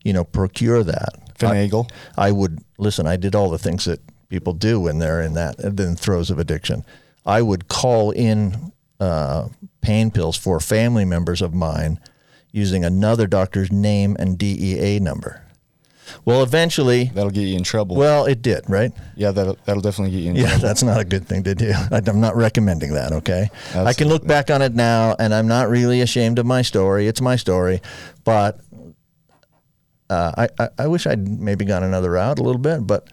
you 0.04 0.12
know, 0.12 0.22
procure 0.22 0.84
that. 0.84 1.34
Finagle. 1.36 1.90
I 2.16 2.32
would 2.32 2.60
listen, 2.78 3.06
I 3.06 3.16
did 3.16 3.34
all 3.34 3.50
the 3.50 3.58
things 3.58 3.84
that 3.84 4.00
people 4.28 4.52
do 4.52 4.80
when 4.80 4.98
they're 4.98 5.22
in 5.22 5.34
that 5.34 5.58
in 5.60 5.76
the 5.76 5.94
throes 5.94 6.30
of 6.30 6.38
addiction. 6.38 6.84
I 7.26 7.42
would 7.42 7.68
call 7.68 8.10
in 8.10 8.72
uh, 9.00 9.48
pain 9.80 10.10
pills 10.10 10.36
for 10.36 10.60
family 10.60 11.04
members 11.04 11.40
of 11.42 11.54
mine 11.54 12.00
using 12.52 12.84
another 12.84 13.26
doctor's 13.26 13.70
name 13.70 14.16
and 14.18 14.38
DEA 14.38 14.98
number. 15.00 15.44
Well, 16.24 16.42
eventually, 16.42 17.10
That'll 17.14 17.30
get 17.30 17.42
you 17.42 17.56
in 17.56 17.64
trouble. 17.64 17.94
well, 17.94 18.24
it 18.24 18.40
did, 18.40 18.64
right? 18.68 18.92
yeah, 19.14 19.30
that'll 19.30 19.58
that'll 19.66 19.82
definitely 19.82 20.12
get 20.16 20.22
you 20.24 20.30
in 20.30 20.36
Yeah, 20.36 20.48
trouble. 20.48 20.62
that's 20.66 20.82
not 20.82 20.98
a 21.00 21.04
good 21.04 21.26
thing 21.28 21.42
to 21.44 21.54
do. 21.54 21.72
I'm 21.92 22.20
not 22.20 22.34
recommending 22.34 22.94
that, 22.94 23.12
okay? 23.12 23.50
I 23.74 23.92
can 23.92 24.08
look 24.08 24.26
back 24.26 24.50
on 24.50 24.62
it 24.62 24.74
now 24.74 25.14
and 25.18 25.34
I'm 25.34 25.46
not 25.46 25.68
really 25.68 26.00
ashamed 26.00 26.38
of 26.38 26.46
my 26.46 26.62
story. 26.62 27.06
It's 27.08 27.20
my 27.20 27.36
story. 27.36 27.82
But 28.24 28.58
uh, 30.10 30.32
I, 30.38 30.48
I, 30.58 30.68
I 30.78 30.86
wish 30.86 31.06
I'd 31.06 31.28
maybe 31.28 31.64
gone 31.66 31.82
another 31.82 32.10
route 32.12 32.38
a 32.38 32.42
little 32.42 32.60
bit. 32.60 32.86
But 32.86 33.08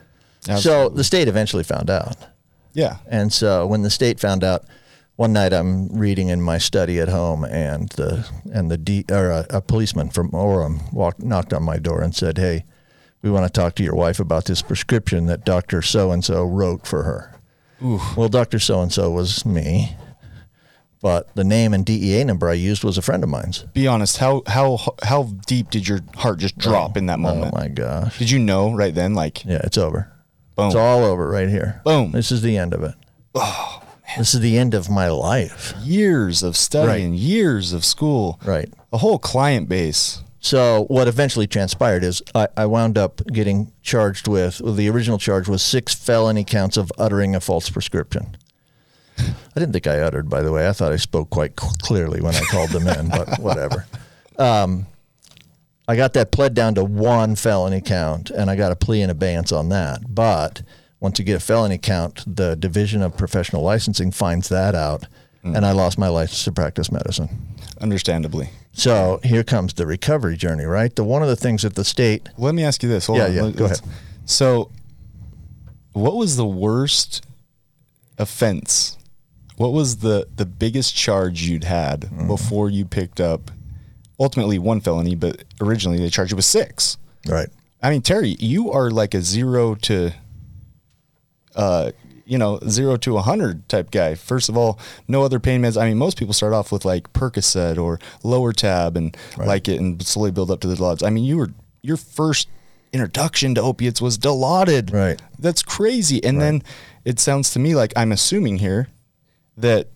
so 0.60 0.88
the 0.90 1.04
state 1.04 1.28
eventually 1.28 1.64
found 1.64 1.90
out. 1.90 2.16
Yeah. 2.74 2.98
And 3.08 3.32
so 3.34 3.66
when 3.68 3.82
the 3.82 3.90
state 3.90 4.20
found 4.22 4.44
out, 4.44 4.64
one 5.16 5.32
night 5.34 5.54
I'm 5.54 5.88
reading 5.88 6.30
in 6.30 6.42
my 6.42 6.58
study 6.58 7.00
at 7.00 7.10
home, 7.10 7.44
and 7.46 7.90
the 7.90 8.28
and 8.52 8.70
the 8.70 8.78
D, 8.78 9.06
or 9.10 9.30
a, 9.30 9.46
a 9.50 9.62
policeman 9.62 10.10
from 10.10 10.32
Orem 10.32 10.92
walked 10.92 11.22
knocked 11.22 11.54
on 11.54 11.64
my 11.64 11.78
door 11.78 12.02
and 12.02 12.14
said, 12.16 12.38
"Hey, 12.38 12.66
we 13.22 13.32
want 13.32 13.46
to 13.46 13.52
talk 13.52 13.76
to 13.76 13.84
your 13.84 13.96
wife 13.96 14.20
about 14.20 14.46
this 14.46 14.62
prescription 14.62 15.26
that 15.28 15.46
Doctor 15.46 15.82
So 15.82 16.12
and 16.12 16.24
So 16.24 16.44
wrote 16.44 16.86
for 16.86 17.04
her." 17.04 17.32
Well, 18.18 18.30
Doctor 18.30 18.60
So 18.60 18.82
and 18.82 18.92
So 18.92 19.12
was 19.12 19.46
me, 19.46 19.96
but 21.02 21.34
the 21.36 21.44
name 21.44 21.74
and 21.74 21.86
DEA 21.86 22.24
number 22.24 22.50
I 22.50 22.54
used 22.54 22.84
was 22.84 22.98
a 22.98 23.02
friend 23.02 23.24
of 23.24 23.30
mine's. 23.30 23.64
Be 23.74 23.88
honest. 23.88 24.18
How 24.18 24.44
how 24.48 24.80
how 25.04 25.24
deep 25.46 25.70
did 25.70 25.88
your 25.88 26.00
heart 26.16 26.40
just 26.40 26.56
oh, 26.60 26.62
drop 26.62 26.98
in 26.98 27.06
that 27.06 27.20
oh 27.20 27.24
moment? 27.24 27.54
Oh 27.54 27.58
my 27.58 27.68
gosh! 27.70 28.20
Did 28.20 28.32
you 28.32 28.40
know 28.40 28.74
right 28.74 28.94
then? 28.94 29.14
Like, 29.14 29.46
Yeah, 29.46 29.62
it's 29.64 29.78
over. 29.78 30.12
Boom. 30.56 30.68
It's 30.68 30.76
all 30.76 31.04
over 31.04 31.30
right 31.30 31.50
here. 31.50 31.82
Boom. 31.86 32.12
This 32.12 32.32
is 32.32 32.42
the 32.42 32.58
end 32.58 32.74
of 32.74 32.84
it. 32.84 32.96
This 34.18 34.34
is 34.34 34.40
the 34.40 34.58
end 34.58 34.74
of 34.74 34.90
my 34.90 35.10
life. 35.10 35.74
Years 35.84 36.44
of 36.44 36.56
studying, 36.56 37.12
Right. 37.12 37.20
years 37.20 37.74
of 37.74 37.84
school, 37.84 38.40
Right. 38.46 38.72
a 38.94 38.98
whole 39.00 39.20
client 39.20 39.68
base. 39.68 40.22
So 40.40 40.86
what 40.90 41.08
eventually 41.08 41.48
transpired 41.48 42.04
is 42.04 42.22
I, 42.36 42.48
I 42.56 42.66
wound 42.68 42.98
up 43.00 43.22
getting 43.34 43.72
charged 43.82 44.28
with 44.28 44.62
well, 44.62 44.74
the 44.74 44.90
original 44.90 45.18
charge 45.18 45.48
was 45.48 45.62
six 45.64 45.96
felony 45.96 46.44
counts 46.44 46.78
of 46.78 46.92
uttering 47.00 47.36
a 47.36 47.40
false 47.40 47.70
prescription. 47.70 48.38
I 49.18 49.60
didn't 49.60 49.74
think 49.74 49.88
I 49.88 50.00
uttered, 50.02 50.30
by 50.30 50.42
the 50.44 50.52
way. 50.52 50.68
I 50.68 50.72
thought 50.74 50.92
I 50.92 50.98
spoke 50.98 51.30
quite 51.30 51.56
clearly 51.56 52.22
when 52.22 52.36
I 52.36 52.42
called 52.42 52.70
them 52.72 52.88
in, 52.88 53.10
but 53.10 53.40
whatever. 53.40 53.86
Um, 54.38 54.86
I 55.88 55.96
got 55.96 56.14
that 56.14 56.32
pled 56.32 56.54
down 56.54 56.76
to 56.76 56.84
one 56.84 57.36
felony 57.36 57.80
count, 57.82 58.30
and 58.30 58.50
I 58.50 58.56
got 58.56 58.72
a 58.72 58.76
plea 58.76 59.02
in 59.02 59.10
abeyance 59.10 59.52
on 59.52 59.70
that. 59.70 60.14
But 60.14 60.62
once 61.00 61.20
you 61.20 61.26
get 61.26 61.36
a 61.36 61.40
felony 61.40 61.78
count, 61.78 62.24
the 62.28 62.56
Division 62.56 63.02
of 63.02 63.16
Professional 63.18 63.62
Licensing 63.62 64.12
finds 64.12 64.50
that 64.50 64.76
out, 64.76 65.06
and 65.44 65.64
I 65.66 65.72
lost 65.74 65.98
my 66.00 66.08
license 66.08 66.44
to 66.46 66.52
practice 66.52 66.92
medicine. 66.92 67.30
Understandably. 67.80 68.50
So 68.74 69.20
here 69.24 69.44
comes 69.44 69.74
the 69.76 69.86
recovery 69.86 70.38
journey, 70.38 70.66
right? 70.66 70.96
The 70.96 71.04
one 71.04 71.22
of 71.22 71.28
the 71.28 71.36
things 71.36 71.62
that 71.62 71.76
the 71.76 71.84
state 71.86 72.30
Let 72.38 72.56
me 72.56 72.64
ask 72.64 72.82
you 72.82 72.90
this. 72.90 73.06
Hold 73.06 73.20
Yeah, 73.20 73.26
on. 73.26 73.34
yeah, 73.36 73.42
Let- 73.44 73.56
go 73.56 73.66
ahead. 73.66 73.82
So, 74.26 74.72
what 75.94 76.16
was 76.16 76.36
the 76.36 76.46
worst 76.48 77.24
offense? 78.18 78.98
What 79.58 79.72
was 79.72 79.98
the 79.98 80.28
the 80.36 80.46
biggest 80.46 80.96
charge 80.96 81.44
you'd 81.44 81.64
had 81.64 82.02
Mm-hmm. 82.02 82.28
before 82.28 82.70
you 82.70 82.86
picked 82.86 83.20
up 83.22 83.52
ultimately 84.20 84.58
one 84.60 84.82
felony, 84.82 85.16
but 85.16 85.44
originally 85.62 86.00
they 86.00 86.10
charged 86.10 86.32
you 86.32 86.36
with 86.38 86.46
six? 86.46 86.98
right, 87.28 87.50
I 87.82 87.90
mean, 87.90 88.02
Terry, 88.02 88.36
you 88.40 88.72
are 88.72 88.90
like 88.92 89.14
a 89.14 89.22
zero 89.22 89.76
to, 89.76 90.12
uh, 91.56 91.92
you 92.26 92.38
know, 92.38 92.60
zero 92.68 92.98
to 92.98 93.18
a 93.18 93.22
hundred 93.22 93.68
type 93.70 93.92
guy. 93.92 94.16
First 94.16 94.50
of 94.50 94.58
all, 94.58 94.80
no 95.08 95.24
other 95.24 95.40
pain 95.40 95.62
meds. 95.62 95.80
I 95.80 95.88
mean, 95.88 95.98
most 95.98 96.18
people 96.18 96.34
start 96.34 96.54
off 96.54 96.72
with 96.72 96.84
like 96.86 97.14
Percocet 97.14 97.78
or 97.78 98.00
Lortab 98.24 98.96
and 98.96 99.16
like 99.38 99.68
it 99.68 99.80
and 99.80 100.02
slowly 100.06 100.32
build 100.32 100.50
up 100.52 100.60
to 100.62 100.68
the 100.68 100.76
Dilaudid. 100.76 101.06
I 101.06 101.10
mean, 101.12 101.24
you 101.24 101.38
were 101.38 101.52
your 101.82 101.98
first 101.98 102.50
introduction 102.92 103.54
to 103.56 103.62
opiates 103.62 104.02
was 104.02 104.18
Dilaudid. 104.18 104.92
Right. 104.92 105.22
That's 105.38 105.62
crazy. 105.62 106.24
And 106.24 106.42
then 106.42 106.64
it 107.04 107.20
sounds 107.20 107.52
to 107.52 107.60
me 107.60 107.76
like 107.76 107.94
I'm 107.96 108.12
assuming 108.12 108.58
here 108.58 108.88
that 109.58 109.90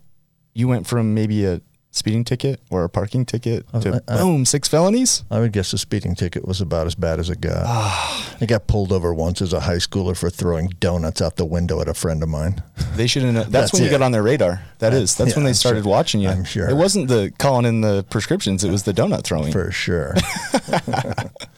you 0.54 0.68
went 0.68 0.86
from 0.86 1.14
maybe 1.14 1.46
a 1.46 1.62
speeding 2.00 2.24
ticket 2.24 2.60
or 2.70 2.84
a 2.84 2.90
parking 2.90 3.26
ticket 3.26 3.66
to 3.82 4.02
boom 4.08 4.46
six 4.46 4.68
felonies. 4.68 5.24
I 5.30 5.40
would 5.40 5.52
guess 5.52 5.72
the 5.72 5.78
speeding 5.78 6.16
ticket 6.16 6.48
was 6.48 6.62
about 6.62 6.88
as 6.88 6.96
bad 6.96 7.20
as 7.20 7.30
it 7.30 7.42
got. 7.42 7.64
Ah. 7.66 8.38
I 8.42 8.46
got 8.46 8.68
pulled 8.68 8.92
over 8.92 9.14
once 9.14 9.42
as 9.42 9.54
a 9.54 9.60
high 9.60 9.78
schooler 9.78 10.18
for 10.18 10.30
throwing 10.30 10.70
donuts 10.80 11.22
out 11.22 11.36
the 11.36 11.46
window 11.46 11.82
at 11.82 11.88
a 11.88 11.94
friend 11.94 12.24
of 12.24 12.30
mine. 12.30 12.64
They 12.96 13.06
should 13.06 13.24
have. 13.24 13.34
That's, 13.34 13.50
That's 13.50 13.74
when 13.74 13.84
you 13.84 13.90
got 13.90 14.02
on 14.02 14.12
their 14.12 14.24
radar. 14.24 14.64
That 14.80 14.94
is. 14.94 15.16
That's 15.16 15.32
yeah, 15.32 15.36
when 15.36 15.44
they 15.44 15.52
I'm 15.52 15.56
started 15.56 15.84
sure. 15.84 15.92
watching 15.92 16.22
you. 16.22 16.30
I'm 16.30 16.46
sure. 16.46 16.70
It 16.70 16.76
wasn't 16.76 17.10
the 17.10 17.32
calling 17.38 17.66
in 17.66 17.82
the 17.82 18.06
prescriptions. 18.10 18.64
It 18.64 18.72
was 18.72 18.84
the 18.84 18.94
donut 18.94 19.24
throwing. 19.24 19.52
For 19.52 19.72
sure. 19.72 20.16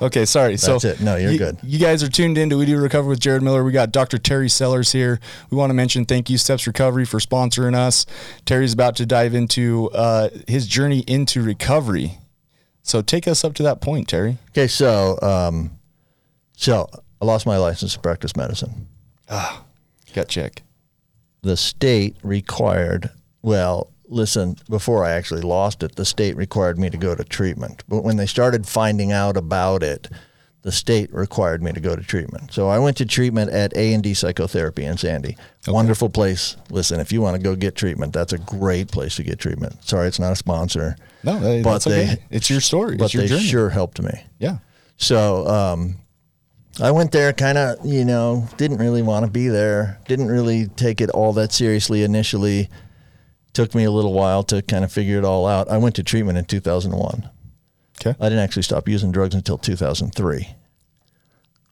Okay, 0.00 0.24
sorry. 0.26 0.56
so 0.56 0.72
That's 0.72 0.84
it. 0.84 1.00
No, 1.00 1.16
you're 1.16 1.32
you- 1.32 1.38
good. 1.38 1.58
You 1.62 1.78
guys 1.78 2.02
are 2.02 2.08
tuned 2.08 2.36
in 2.38 2.50
to 2.50 2.58
We 2.58 2.66
Do 2.66 2.76
Recover 2.78 3.08
with 3.08 3.20
Jared 3.20 3.42
Miller. 3.42 3.64
We 3.64 3.72
got 3.72 3.92
Dr. 3.92 4.18
Terry 4.18 4.48
Sellers 4.48 4.92
here. 4.92 5.18
We 5.50 5.56
want 5.56 5.70
to 5.70 5.74
mention 5.74 6.04
thank 6.04 6.28
you 6.28 6.36
Steps 6.38 6.66
Recovery 6.66 7.04
for 7.06 7.18
sponsoring 7.18 7.74
us. 7.74 8.04
Terry's 8.44 8.72
about 8.74 8.96
to 8.96 9.06
dive 9.06 9.34
into 9.34 9.90
uh, 9.92 10.28
his 10.46 10.66
journey 10.66 11.00
into 11.06 11.42
recovery. 11.42 12.18
So 12.82 13.02
take 13.02 13.26
us 13.26 13.42
up 13.44 13.54
to 13.54 13.62
that 13.64 13.80
point, 13.80 14.08
Terry. 14.08 14.38
okay, 14.50 14.66
so 14.68 15.18
um, 15.22 15.72
so 16.56 16.88
I 17.20 17.24
lost 17.24 17.44
my 17.46 17.56
license 17.56 17.94
to 17.94 18.00
practice 18.00 18.36
medicine. 18.36 18.86
Ah, 19.28 19.64
gut 20.14 20.28
check. 20.28 20.62
The 21.42 21.56
state 21.56 22.16
required, 22.22 23.10
well, 23.42 23.90
listen, 24.08 24.56
before 24.68 25.04
I 25.04 25.10
actually 25.12 25.42
lost 25.42 25.82
it, 25.82 25.96
the 25.96 26.04
state 26.04 26.36
required 26.36 26.78
me 26.78 26.90
to 26.90 26.96
go 26.96 27.14
to 27.14 27.24
treatment. 27.24 27.82
But 27.88 28.02
when 28.04 28.16
they 28.16 28.26
started 28.26 28.66
finding 28.66 29.12
out 29.12 29.36
about 29.36 29.82
it, 29.82 30.08
the 30.62 30.72
state 30.72 31.12
required 31.14 31.62
me 31.62 31.72
to 31.72 31.78
go 31.80 31.94
to 31.94 32.02
treatment. 32.02 32.52
So 32.52 32.68
I 32.68 32.78
went 32.80 32.96
to 32.96 33.06
treatment 33.06 33.52
at 33.52 33.76
A&D 33.76 34.14
Psychotherapy 34.14 34.84
in 34.84 34.96
Sandy. 34.96 35.36
Wonderful 35.68 36.08
place. 36.10 36.56
Listen, 36.70 36.98
if 36.98 37.12
you 37.12 37.20
want 37.20 37.36
to 37.36 37.42
go 37.42 37.54
get 37.54 37.76
treatment, 37.76 38.12
that's 38.12 38.32
a 38.32 38.38
great 38.38 38.88
place 38.90 39.14
to 39.16 39.22
get 39.22 39.38
treatment. 39.38 39.84
Sorry, 39.84 40.08
it's 40.08 40.18
not 40.18 40.32
a 40.32 40.36
sponsor. 40.36 40.96
No, 41.22 41.60
But 41.62 41.86
okay. 41.86 42.06
they- 42.06 42.22
It's 42.36 42.50
your 42.50 42.60
story. 42.60 42.96
But 42.96 43.06
It's 43.06 43.14
your 43.14 43.22
they 43.22 43.28
journey. 43.28 43.42
sure 43.44 43.70
helped 43.70 44.02
me. 44.02 44.24
Yeah. 44.40 44.58
So 44.96 45.46
um, 45.46 45.96
I 46.80 46.90
went 46.90 47.12
there, 47.12 47.32
kind 47.32 47.58
of, 47.58 47.84
you 47.86 48.04
know, 48.04 48.48
didn't 48.56 48.78
really 48.78 49.02
want 49.02 49.24
to 49.24 49.30
be 49.30 49.46
there. 49.46 50.00
Didn't 50.08 50.28
really 50.28 50.66
take 50.66 51.00
it 51.00 51.10
all 51.10 51.32
that 51.34 51.52
seriously 51.52 52.02
initially. 52.02 52.70
Took 53.56 53.74
me 53.74 53.84
a 53.84 53.90
little 53.90 54.12
while 54.12 54.42
to 54.44 54.60
kind 54.60 54.84
of 54.84 54.92
figure 54.92 55.16
it 55.16 55.24
all 55.24 55.46
out. 55.46 55.70
I 55.70 55.78
went 55.78 55.94
to 55.96 56.02
treatment 56.02 56.36
in 56.36 56.44
2001. 56.44 57.30
Okay. 57.98 58.14
I 58.20 58.28
didn't 58.28 58.44
actually 58.44 58.64
stop 58.64 58.86
using 58.86 59.12
drugs 59.12 59.34
until 59.34 59.56
2003. 59.56 60.48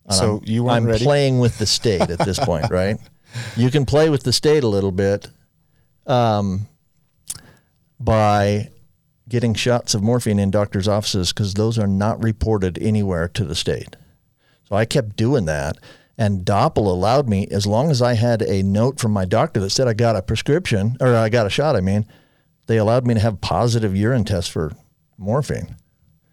And 0.07 0.15
So 0.15 0.39
I'm, 0.39 0.41
you 0.47 0.65
weren't 0.65 0.77
I'm 0.77 0.87
ready? 0.87 1.05
playing 1.05 1.41
with 1.41 1.59
the 1.59 1.67
state 1.67 2.01
at 2.01 2.19
this 2.21 2.39
point, 2.39 2.71
right? 2.71 2.97
You 3.55 3.71
can 3.71 3.85
play 3.85 4.09
with 4.09 4.23
the 4.23 4.33
state 4.33 4.65
a 4.65 4.69
little 4.69 4.93
bit 4.93 5.29
um, 6.07 6.69
by 8.01 8.71
getting 9.29 9.53
shots 9.53 9.95
of 9.95 10.03
morphine 10.03 10.39
in 10.39 10.51
doctors' 10.51 10.89
offices 10.89 11.35
because 11.35 11.53
those 11.53 11.79
are 11.79 11.87
not 11.87 12.23
reported 12.23 12.79
anywhere 12.79 13.29
to 13.29 13.45
the 13.45 13.55
state. 13.55 13.97
So 14.71 14.77
I 14.77 14.87
kept 14.87 15.17
doing 15.17 15.45
that. 15.45 15.77
And 16.17 16.45
DOPL 16.45 16.87
allowed 16.87 17.29
me, 17.29 17.49
as 17.51 17.67
long 17.67 17.91
as 17.91 18.01
I 18.01 18.15
had 18.15 18.43
a 18.43 18.63
note 18.63 19.01
from 19.01 19.13
my 19.13 19.25
doctor 19.25 19.61
that 19.61 19.71
said 19.71 19.89
I 19.89 19.95
got 19.95 20.17
a 20.17 20.23
prescription, 20.23 20.97
or 21.01 21.15
I 21.15 21.29
got 21.29 21.47
a 21.47 21.51
shot, 21.51 21.75
I 21.75 21.81
mean, 21.81 22.07
they 22.67 22.77
allowed 22.77 23.07
me 23.07 23.15
to 23.15 23.21
have 23.21 23.41
positive 23.41 23.97
urine 23.97 24.25
tests 24.25 24.51
for 24.51 24.73
morphine. 25.19 25.77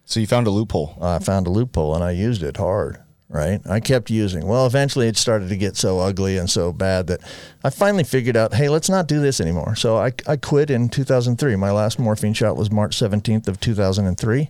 So 0.06 0.20
you 0.20 0.28
found 0.28 0.48
a 0.48 0.52
loophole. 0.52 0.98
I 1.02 1.20
found 1.20 1.48
a 1.48 1.50
loophole 1.50 1.96
and 1.96 2.04
I 2.04 2.12
used 2.12 2.44
it 2.44 2.58
hard, 2.58 3.02
right? 3.30 3.62
I 3.68 3.80
kept 3.80 4.10
using. 4.10 4.46
Well, 4.46 4.66
eventually 4.66 5.08
it 5.08 5.18
started 5.18 5.50
to 5.50 5.58
get 5.58 5.78
so 5.78 6.00
ugly 6.00 6.38
and 6.38 6.50
so 6.50 6.74
bad 6.74 7.08
that 7.08 7.22
I 7.64 7.70
finally 7.70 8.04
figured 8.04 8.38
out, 8.38 8.54
hey, 8.54 8.70
let's 8.70 8.90
not 8.90 9.08
do 9.08 9.20
this 9.20 9.40
anymore. 9.40 9.76
So 9.76 9.98
I, 9.98 10.12
I 10.28 10.36
quit 10.36 10.70
in 10.70 10.90
2003. 10.90 11.56
My 11.56 11.72
last 11.72 11.98
morphine 11.98 12.34
shot 12.34 12.58
was 12.58 12.70
March 12.70 12.98
17th 12.98 13.48
of 13.48 13.60
2003. 13.60 14.50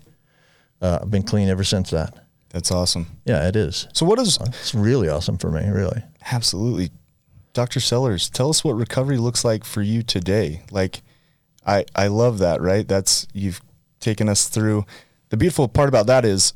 Uh, 0.81 0.99
I've 1.01 1.11
been 1.11 1.23
clean 1.23 1.47
ever 1.47 1.63
since 1.63 1.91
that. 1.91 2.15
That's 2.51 2.71
awesome. 2.71 3.07
Yeah, 3.25 3.47
it 3.47 3.55
is. 3.55 3.87
So 3.93 4.05
what 4.05 4.19
is 4.19 4.37
It's 4.41 4.75
really 4.75 5.07
awesome 5.09 5.37
for 5.37 5.49
me, 5.51 5.67
really. 5.69 6.03
Absolutely. 6.31 6.91
Dr. 7.53 7.79
Sellers, 7.79 8.29
tell 8.29 8.49
us 8.49 8.63
what 8.63 8.73
recovery 8.73 9.17
looks 9.17 9.43
like 9.43 9.63
for 9.65 9.81
you 9.81 10.03
today. 10.03 10.61
Like 10.71 11.01
I 11.65 11.85
I 11.95 12.07
love 12.07 12.39
that, 12.39 12.61
right? 12.61 12.87
That's 12.87 13.27
you've 13.33 13.61
taken 13.99 14.27
us 14.29 14.47
through. 14.47 14.85
The 15.29 15.37
beautiful 15.37 15.67
part 15.67 15.87
about 15.89 16.07
that 16.07 16.25
is 16.25 16.53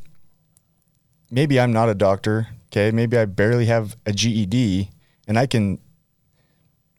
maybe 1.31 1.59
I'm 1.59 1.71
not 1.73 1.89
a 1.89 1.95
doctor, 1.95 2.47
okay? 2.67 2.91
Maybe 2.91 3.17
I 3.17 3.25
barely 3.25 3.65
have 3.65 3.95
a 4.05 4.11
GED 4.11 4.89
and 5.27 5.37
I 5.39 5.45
can 5.47 5.79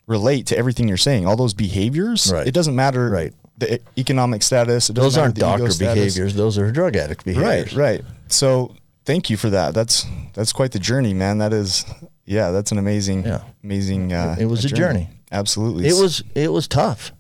relate 0.07 0.47
to 0.47 0.57
everything 0.59 0.89
you're 0.89 0.97
saying. 0.97 1.27
All 1.27 1.37
those 1.37 1.55
behaviors, 1.55 2.31
Right. 2.33 2.47
it 2.47 2.53
doesn't 2.55 2.77
matter 2.77 3.11
Right. 3.11 3.33
the 3.59 3.81
economic 3.99 4.43
status, 4.43 4.89
it 4.91 4.95
Those 4.95 5.17
aren't 5.17 5.35
doctor 5.37 5.69
behaviors. 5.79 6.35
Those 6.35 6.59
are 6.59 6.71
drug 6.71 6.97
addict 6.97 7.25
behaviors. 7.25 7.75
Right, 7.75 8.01
right. 8.01 8.05
So 8.29 8.75
thank 9.07 9.31
you 9.31 9.37
for 9.39 9.49
that. 9.51 9.73
That's 9.73 10.05
that's 10.35 10.53
quite 10.53 10.73
the 10.73 10.79
journey, 10.79 11.15
man. 11.15 11.39
That 11.39 11.53
is, 11.55 11.87
yeah, 12.27 12.51
that's 12.51 12.73
an 12.73 12.79
amazing, 12.79 13.25
Yeah. 13.25 13.41
amazing. 13.65 14.13
Uh, 14.13 14.37
It 14.39 14.47
was 14.47 14.65
a 14.65 14.69
journey. 14.69 15.09
Absolutely. 15.33 15.89
It 15.89 15.95
was 15.95 16.23
it 16.35 16.53
was 16.53 16.69
tough. 16.69 17.13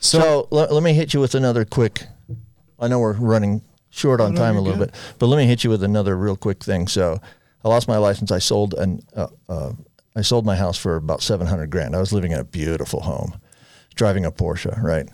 So, 0.00 0.18
So, 0.20 0.48
let, 0.50 0.72
let 0.72 0.82
me 0.82 0.94
hit 0.94 1.12
you 1.12 1.20
with 1.20 1.34
another 1.34 1.66
quick. 1.66 2.06
I 2.78 2.88
know 2.88 2.98
we're 3.00 3.12
running 3.12 3.60
short 3.90 4.20
on 4.20 4.34
time 4.34 4.56
a 4.56 4.60
little 4.62 4.78
good. 4.78 4.92
bit, 4.92 5.14
but 5.18 5.26
let 5.26 5.36
me 5.36 5.44
hit 5.46 5.62
you 5.62 5.68
with 5.68 5.82
another 5.82 6.16
real 6.16 6.36
quick 6.36 6.64
thing. 6.64 6.88
So, 6.88 7.20
I 7.62 7.68
lost 7.68 7.86
my 7.86 7.98
license. 7.98 8.32
I 8.32 8.38
sold 8.38 8.72
an 8.74 9.00
uh, 9.14 9.26
uh, 9.48 9.72
I 10.16 10.22
sold 10.22 10.46
my 10.46 10.56
house 10.56 10.78
for 10.78 10.96
about 10.96 11.20
seven 11.22 11.46
hundred 11.46 11.70
grand. 11.70 11.94
I 11.94 12.00
was 12.00 12.12
living 12.12 12.32
in 12.32 12.38
a 12.40 12.44
beautiful 12.44 13.00
home, 13.00 13.34
driving 13.94 14.24
a 14.24 14.32
Porsche. 14.32 14.80
Right. 14.82 15.08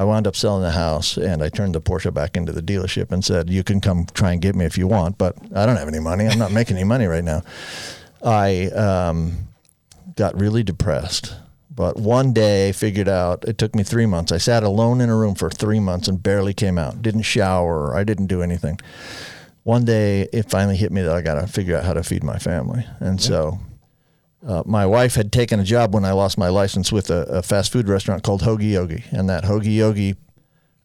I 0.00 0.04
wound 0.04 0.26
up 0.26 0.34
selling 0.34 0.62
the 0.62 0.70
house, 0.70 1.18
and 1.18 1.42
I 1.42 1.50
turned 1.50 1.74
the 1.74 1.80
Porsche 1.82 2.12
back 2.14 2.34
into 2.34 2.52
the 2.52 2.62
dealership 2.62 3.12
and 3.12 3.22
said, 3.22 3.50
"You 3.50 3.62
can 3.62 3.82
come 3.82 4.06
try 4.14 4.32
and 4.32 4.40
get 4.40 4.54
me 4.54 4.64
if 4.64 4.78
you 4.78 4.86
want, 4.86 5.18
but 5.18 5.36
I 5.54 5.66
don't 5.66 5.76
have 5.76 5.88
any 5.88 5.98
money. 5.98 6.26
I'm 6.26 6.38
not 6.38 6.52
making 6.52 6.78
any 6.78 6.84
money 6.84 7.04
right 7.04 7.22
now." 7.22 7.42
I 8.24 8.68
um, 8.68 9.48
got 10.16 10.40
really 10.40 10.62
depressed. 10.62 11.34
But 11.70 11.98
one 11.98 12.32
day, 12.32 12.72
figured 12.72 13.10
out 13.10 13.44
it 13.46 13.58
took 13.58 13.74
me 13.74 13.82
three 13.82 14.06
months. 14.06 14.32
I 14.32 14.38
sat 14.38 14.62
alone 14.62 15.02
in 15.02 15.10
a 15.10 15.16
room 15.16 15.34
for 15.34 15.50
three 15.50 15.80
months 15.80 16.08
and 16.08 16.22
barely 16.22 16.54
came 16.54 16.78
out. 16.78 17.02
Didn't 17.02 17.22
shower. 17.22 17.94
I 17.94 18.02
didn't 18.02 18.28
do 18.28 18.40
anything. 18.40 18.80
One 19.64 19.84
day, 19.84 20.30
it 20.32 20.48
finally 20.48 20.76
hit 20.76 20.92
me 20.92 21.02
that 21.02 21.14
I 21.14 21.20
got 21.20 21.34
to 21.34 21.46
figure 21.46 21.76
out 21.76 21.84
how 21.84 21.92
to 21.92 22.02
feed 22.02 22.24
my 22.24 22.38
family. 22.38 22.86
And 23.00 23.20
so, 23.20 23.58
uh, 24.46 24.62
my 24.66 24.86
wife 24.86 25.14
had 25.14 25.32
taken 25.32 25.60
a 25.60 25.64
job 25.64 25.94
when 25.94 26.04
I 26.04 26.12
lost 26.12 26.38
my 26.38 26.48
license 26.48 26.90
with 26.90 27.10
a, 27.10 27.22
a 27.24 27.42
fast 27.42 27.72
food 27.72 27.88
restaurant 27.88 28.22
called 28.22 28.42
Hoagie 28.42 28.72
Yogi, 28.72 29.04
and 29.10 29.28
that 29.28 29.44
Hoagie 29.44 29.76
Yogi 29.76 30.14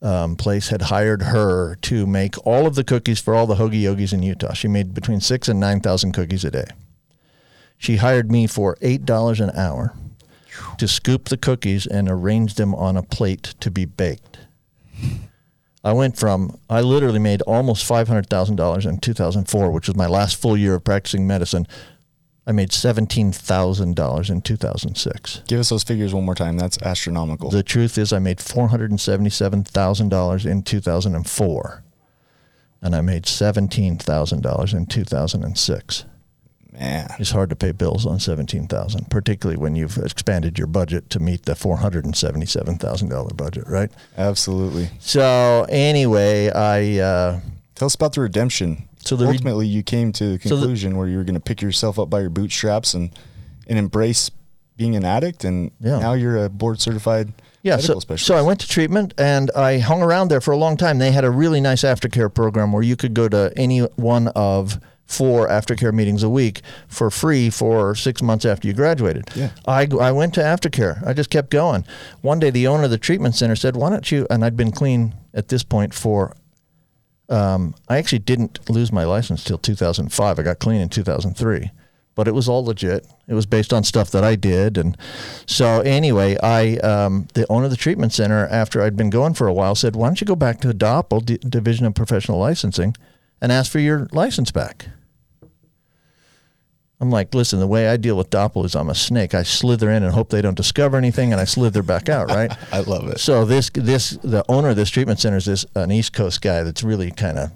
um, 0.01 0.35
place 0.35 0.69
had 0.69 0.83
hired 0.83 1.21
her 1.23 1.75
to 1.83 2.05
make 2.05 2.35
all 2.45 2.67
of 2.67 2.75
the 2.75 2.83
cookies 2.83 3.19
for 3.19 3.33
all 3.33 3.47
the 3.47 3.55
Hoagie 3.55 3.81
Yogis 3.81 4.13
in 4.13 4.21
Utah. 4.23 4.53
She 4.53 4.67
made 4.67 4.93
between 4.93 5.21
six 5.21 5.47
and 5.47 5.59
nine 5.59 5.79
thousand 5.79 6.11
cookies 6.11 6.43
a 6.43 6.51
day. 6.51 6.65
She 7.77 7.97
hired 7.97 8.31
me 8.31 8.47
for 8.47 8.77
eight 8.81 9.05
dollars 9.05 9.39
an 9.39 9.51
hour. 9.51 9.93
to 10.77 10.87
scoop 10.87 11.29
the 11.29 11.37
cookies 11.37 11.85
and 11.85 12.09
arrange 12.09 12.55
them 12.55 12.73
on 12.75 12.97
a 12.97 13.03
plate 13.03 13.55
to 13.59 13.71
be 13.71 13.85
baked. 13.85 14.39
I 15.83 15.93
went 15.93 16.17
from 16.17 16.57
I 16.69 16.81
literally 16.81 17.19
made 17.19 17.41
almost 17.43 17.85
five 17.85 18.07
hundred 18.07 18.27
thousand 18.29 18.55
dollars 18.55 18.85
in 18.85 18.97
two 18.99 19.13
thousand 19.13 19.45
four, 19.49 19.71
which 19.71 19.87
was 19.87 19.95
my 19.95 20.07
last 20.07 20.35
full 20.41 20.57
year 20.57 20.75
of 20.75 20.83
practicing 20.83 21.27
medicine. 21.27 21.67
I 22.47 22.51
made 22.51 22.71
seventeen 22.71 23.31
thousand 23.31 23.95
dollars 23.95 24.29
in 24.29 24.41
two 24.41 24.55
thousand 24.55 24.95
six. 24.95 25.41
Give 25.47 25.59
us 25.59 25.69
those 25.69 25.83
figures 25.83 26.13
one 26.13 26.25
more 26.25 26.35
time. 26.35 26.57
That's 26.57 26.79
astronomical. 26.81 27.49
The 27.49 27.63
truth 27.63 27.97
is, 27.97 28.13
I 28.13 28.19
made 28.19 28.39
four 28.39 28.67
hundred 28.67 28.91
and 28.91 29.01
seventy-seven 29.01 29.63
thousand 29.63 30.09
dollars 30.09 30.45
in 30.45 30.61
two 30.61 30.79
thousand 30.79 31.15
and 31.15 31.27
four, 31.27 31.83
and 32.81 32.95
I 32.95 33.01
made 33.01 33.25
seventeen 33.25 33.97
thousand 33.97 34.43
dollars 34.43 34.73
in 34.73 34.85
two 34.85 35.03
thousand 35.03 35.43
and 35.43 35.57
six. 35.57 36.05
Man. 36.71 37.07
It's 37.19 37.31
hard 37.31 37.49
to 37.51 37.55
pay 37.55 37.71
bills 37.71 38.05
on 38.05 38.19
seventeen 38.19 38.67
thousand, 38.67 39.09
particularly 39.09 39.57
when 39.57 39.75
you've 39.75 39.97
expanded 39.97 40.59
your 40.59 40.67
budget 40.67 41.09
to 41.11 41.19
meet 41.19 41.45
the 41.45 41.55
four 41.55 41.77
hundred 41.77 42.05
and 42.05 42.15
seventy-seven 42.15 42.77
thousand 42.77 43.09
dollar 43.09 43.33
budget, 43.33 43.65
right? 43.67 43.89
Absolutely. 44.17 44.89
So 44.99 45.65
anyway, 45.69 46.51
I 46.51 46.99
uh, 46.99 47.39
Tell 47.75 47.87
us 47.87 47.95
about 47.95 48.13
the 48.13 48.21
redemption. 48.21 48.87
So 49.05 49.15
the 49.15 49.25
re- 49.25 49.31
ultimately 49.31 49.67
you 49.67 49.83
came 49.83 50.11
to 50.13 50.37
the 50.37 50.39
So 50.49 50.55
the- 50.55 50.61
conclusion 50.61 50.97
where 50.97 51.07
you 51.07 51.17
were 51.17 51.23
going 51.23 51.35
to 51.35 51.39
pick 51.39 51.61
yourself 51.61 51.97
up 51.99 52.09
by 52.09 52.21
your 52.21 52.29
bootstraps 52.29 52.93
and 52.93 53.11
and 53.67 53.79
embrace 53.79 54.29
being 54.77 54.95
an 54.95 55.05
addict, 55.05 55.43
and 55.45 55.71
Yeah. 55.79 55.99
now 55.99 56.13
you're 56.13 56.43
a 56.45 56.49
board 56.49 56.79
certified 56.81 57.31
yeah. 57.63 57.77
So, 57.77 57.99
specialist. 57.99 58.25
so 58.25 58.35
I 58.35 58.41
went 58.41 58.59
to 58.59 58.67
treatment 58.67 59.13
and 59.17 59.49
I 59.55 59.79
hung 59.79 60.01
around 60.03 60.27
there 60.27 60.41
for 60.41 60.51
a 60.51 60.57
long 60.57 60.75
time. 60.77 60.97
They 60.99 61.11
had 61.11 61.23
a 61.23 61.31
really 61.31 61.61
nice 61.61 61.81
aftercare 61.83 62.31
program 62.31 62.71
where 62.73 62.83
you 62.83 62.95
could 62.95 63.13
go 63.13 63.27
to 63.29 63.51
any 63.55 63.79
one 63.95 64.27
of 64.35 64.79
four 65.07 65.47
aftercare 65.47 65.93
meetings 65.93 66.23
a 66.23 66.29
week 66.29 66.61
for 66.87 67.09
free 67.09 67.49
for 67.49 67.95
six 67.95 68.21
months 68.21 68.43
after 68.43 68.67
you 68.67 68.73
graduated. 68.73 69.29
Yeah. 69.35 69.49
I, 69.67 69.87
I 69.99 70.11
went 70.11 70.33
to 70.35 70.41
aftercare. 70.41 71.05
I 71.07 71.13
just 71.13 71.29
kept 71.29 71.49
going. 71.51 71.85
One 72.21 72.39
day, 72.39 72.49
the 72.49 72.67
owner 72.67 72.83
of 72.83 72.91
the 72.91 72.97
treatment 72.97 73.35
center 73.35 73.55
said, 73.55 73.75
"Why 73.75 73.89
don't 73.91 74.11
you?" 74.11 74.27
And 74.29 74.43
I'd 74.43 74.57
been 74.57 74.71
clean 74.71 75.13
at 75.33 75.47
this 75.47 75.63
point 75.63 75.93
for. 75.93 76.35
Um, 77.29 77.75
I 77.87 77.97
actually 77.97 78.19
didn't 78.19 78.69
lose 78.69 78.91
my 78.91 79.03
license 79.03 79.43
till 79.43 79.57
2005. 79.57 80.39
I 80.39 80.43
got 80.43 80.59
clean 80.59 80.81
in 80.81 80.89
2003, 80.89 81.71
but 82.13 82.27
it 82.27 82.33
was 82.33 82.47
all 82.47 82.63
legit. 82.63 83.07
It 83.27 83.33
was 83.33 83.45
based 83.45 83.73
on 83.73 83.83
stuff 83.83 84.11
that 84.11 84.23
I 84.23 84.35
did, 84.35 84.77
and 84.77 84.95
so 85.45 85.81
anyway, 85.81 86.37
I 86.43 86.77
um, 86.77 87.27
the 87.33 87.45
owner 87.49 87.65
of 87.65 87.71
the 87.71 87.77
treatment 87.77 88.13
center, 88.13 88.47
after 88.47 88.81
I'd 88.81 88.95
been 88.95 89.09
going 89.09 89.33
for 89.33 89.47
a 89.47 89.53
while, 89.53 89.75
said, 89.75 89.95
"Why 89.95 90.07
don't 90.07 90.21
you 90.21 90.27
go 90.27 90.35
back 90.35 90.61
to 90.61 90.73
DOPL, 90.73 91.25
D- 91.25 91.37
Division 91.37 91.85
of 91.85 91.95
Professional 91.95 92.37
Licensing, 92.37 92.95
and 93.41 93.51
ask 93.51 93.71
for 93.71 93.79
your 93.79 94.07
license 94.11 94.51
back?" 94.51 94.89
I'm 97.01 97.09
like, 97.11 97.33
listen, 97.35 97.59
the 97.59 97.67
way 97.67 97.87
I 97.89 97.97
deal 97.97 98.15
with 98.15 98.29
DOPL 98.29 98.63
is 98.65 98.75
I'm 98.75 98.89
a 98.89 98.95
snake. 98.95 99.33
I 99.33 99.43
slither 99.43 99.91
in 99.91 100.03
and 100.03 100.13
hope 100.13 100.29
they 100.29 100.41
don't 100.41 100.55
discover 100.55 100.95
anything, 100.95 101.33
and 101.33 101.41
I 101.41 101.43
slither 101.43 101.83
back 101.83 102.07
out, 102.07 102.27
right? 102.29 102.51
I 102.71 102.79
love 102.79 103.07
it. 103.07 103.19
So 103.19 103.43
this 103.43 103.69
this 103.73 104.11
the 104.23 104.45
owner 104.47 104.69
of 104.69 104.75
this 104.77 104.89
treatment 104.89 105.19
center 105.19 105.37
is 105.37 105.45
this 105.45 105.65
an 105.75 105.91
East 105.91 106.13
Coast 106.13 106.41
guy 106.41 106.63
that's 106.63 106.83
really 106.83 107.11
kind 107.11 107.37
of 107.37 107.51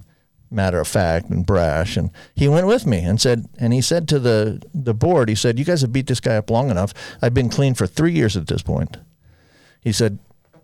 matter 0.51 0.79
of 0.79 0.87
fact 0.87 1.29
and 1.29 1.45
brash, 1.45 1.95
and 1.95 2.11
he 2.35 2.47
went 2.49 2.67
with 2.67 2.85
me 2.85 2.99
and 2.99 3.21
said, 3.21 3.47
and 3.57 3.71
he 3.71 3.81
said 3.81 4.07
to 4.09 4.19
the 4.19 4.61
the 4.73 4.93
board, 4.93 5.29
he 5.29 5.35
said, 5.35 5.57
"You 5.57 5.65
guys 5.65 5.81
have 5.81 5.93
beat 5.93 6.07
this 6.07 6.19
guy 6.19 6.35
up 6.35 6.49
long 6.49 6.69
enough. 6.69 6.93
I've 7.21 7.33
been 7.33 7.49
clean 7.49 7.75
for 7.75 7.87
three 7.87 8.13
years 8.13 8.35
at 8.35 8.47
this 8.47 8.61
point." 8.61 8.97
He 9.81 9.93
said, 9.93 10.19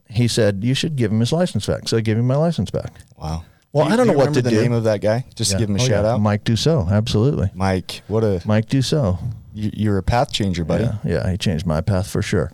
he 0.10 0.28
said 0.28 0.64
you 0.64 0.74
should 0.74 0.96
give 0.96 1.12
him 1.12 1.20
his 1.20 1.32
license 1.32 1.66
back. 1.66 1.88
So 1.88 1.98
I 1.98 2.02
gave 2.02 2.18
him 2.18 2.28
my 2.28 2.36
license 2.36 2.70
back. 2.70 2.94
Wow. 3.18 3.44
Well, 3.76 3.84
Do 3.86 3.90
you- 3.90 3.94
I 3.94 3.98
don't 3.98 4.08
do 4.08 4.14
know 4.14 4.20
you 4.20 4.26
what 4.26 4.34
to 4.36 4.42
the 4.42 4.50
do. 4.52 4.62
name 4.62 4.72
of 4.72 4.86
that 4.86 5.02
guy, 5.02 5.26
just 5.36 5.52
Yeah. 5.52 5.58
to 5.58 5.62
give 5.64 5.70
him 5.70 5.76
a 5.76 5.82
Oh, 5.84 5.86
shout 5.86 6.06
yeah. 6.06 6.12
out. 6.14 6.22
Mike 6.22 6.46
Dussault, 6.46 6.90
absolutely. 6.92 7.50
Mike, 7.54 8.04
what 8.08 8.24
a 8.24 8.42
Mike 8.46 8.70
Dussault. 8.70 9.18
you- 9.54 9.72
you're 9.74 9.98
a 9.98 10.04
path 10.04 10.32
changer, 10.32 10.64
buddy. 10.64 10.86
Yeah, 10.86 10.94
yeah, 11.04 11.30
he 11.32 11.38
changed 11.38 11.66
my 11.66 11.82
path 11.82 12.08
for 12.08 12.22
sure. 12.22 12.52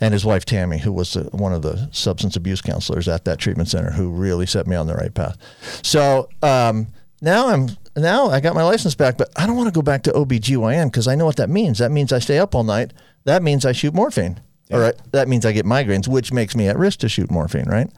And 0.00 0.12
his 0.14 0.24
wife 0.24 0.44
Tammy, 0.44 0.78
who 0.78 0.92
was 0.92 1.14
the, 1.14 1.24
one 1.32 1.52
of 1.52 1.62
the 1.62 1.88
substance 1.90 2.36
abuse 2.36 2.60
counselors 2.60 3.08
at 3.08 3.24
that 3.24 3.38
treatment 3.38 3.68
center, 3.68 3.90
who 3.90 4.10
really 4.10 4.46
set 4.46 4.68
me 4.68 4.76
on 4.76 4.86
the 4.86 4.94
right 4.94 5.12
path. 5.12 5.36
So 5.82 6.28
um, 6.42 6.86
now 7.20 7.48
I'm 7.48 7.70
now 7.96 8.30
I 8.30 8.38
got 8.38 8.54
my 8.54 8.62
license 8.62 8.94
back, 8.94 9.16
but 9.18 9.28
I 9.34 9.48
don't 9.48 9.56
want 9.56 9.66
to 9.66 9.72
go 9.76 9.82
back 9.82 10.04
to 10.04 10.12
OBGYN 10.12 10.86
because 10.86 11.08
I 11.08 11.16
know 11.16 11.24
what 11.24 11.34
that 11.36 11.50
means. 11.50 11.78
That 11.78 11.90
means 11.90 12.12
I 12.12 12.20
stay 12.20 12.38
up 12.38 12.54
all 12.54 12.62
night. 12.62 12.92
That 13.24 13.42
means 13.42 13.66
I 13.66 13.72
shoot 13.72 13.92
morphine. 13.92 14.38
Or 14.70 14.84
I- 14.84 14.92
that 15.10 15.26
means 15.26 15.44
I 15.44 15.50
get 15.50 15.66
migraines, 15.66 16.06
which 16.06 16.32
makes 16.32 16.54
me 16.54 16.68
at 16.68 16.78
risk 16.78 17.00
to 17.00 17.08
shoot 17.08 17.28
morphine, 17.28 17.66
right? 17.68 17.90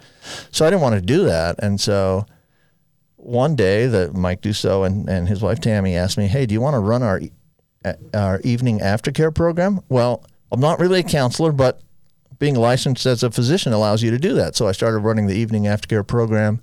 So 0.50 0.64
I 0.64 0.70
didn't 0.70 0.80
want 0.80 0.94
to 0.94 1.02
do 1.02 1.24
that. 1.26 1.56
And 1.58 1.78
so 1.78 2.24
one 3.22 3.54
day 3.56 3.86
that 3.86 4.14
Mike 4.14 4.42
Dussault 4.42 4.86
and, 4.86 5.08
and 5.08 5.28
his 5.28 5.40
wife 5.40 5.60
Tammy 5.60 5.96
asked 5.96 6.18
me, 6.18 6.26
"Hey, 6.26 6.46
do 6.46 6.52
you 6.52 6.60
want 6.60 6.74
to 6.74 6.80
run 6.80 7.02
our 7.02 7.20
our 8.14 8.40
evening 8.40 8.80
aftercare 8.80 9.34
program?" 9.34 9.80
Well, 9.88 10.24
I'm 10.50 10.60
not 10.60 10.80
really 10.80 11.00
a 11.00 11.04
counselor, 11.04 11.52
but 11.52 11.80
being 12.38 12.56
licensed 12.56 13.06
as 13.06 13.22
a 13.22 13.30
physician 13.30 13.72
allows 13.72 14.02
you 14.02 14.10
to 14.10 14.18
do 14.18 14.34
that. 14.34 14.56
So 14.56 14.66
I 14.66 14.72
started 14.72 14.98
running 14.98 15.26
the 15.26 15.34
evening 15.34 15.64
aftercare 15.64 16.06
program, 16.06 16.60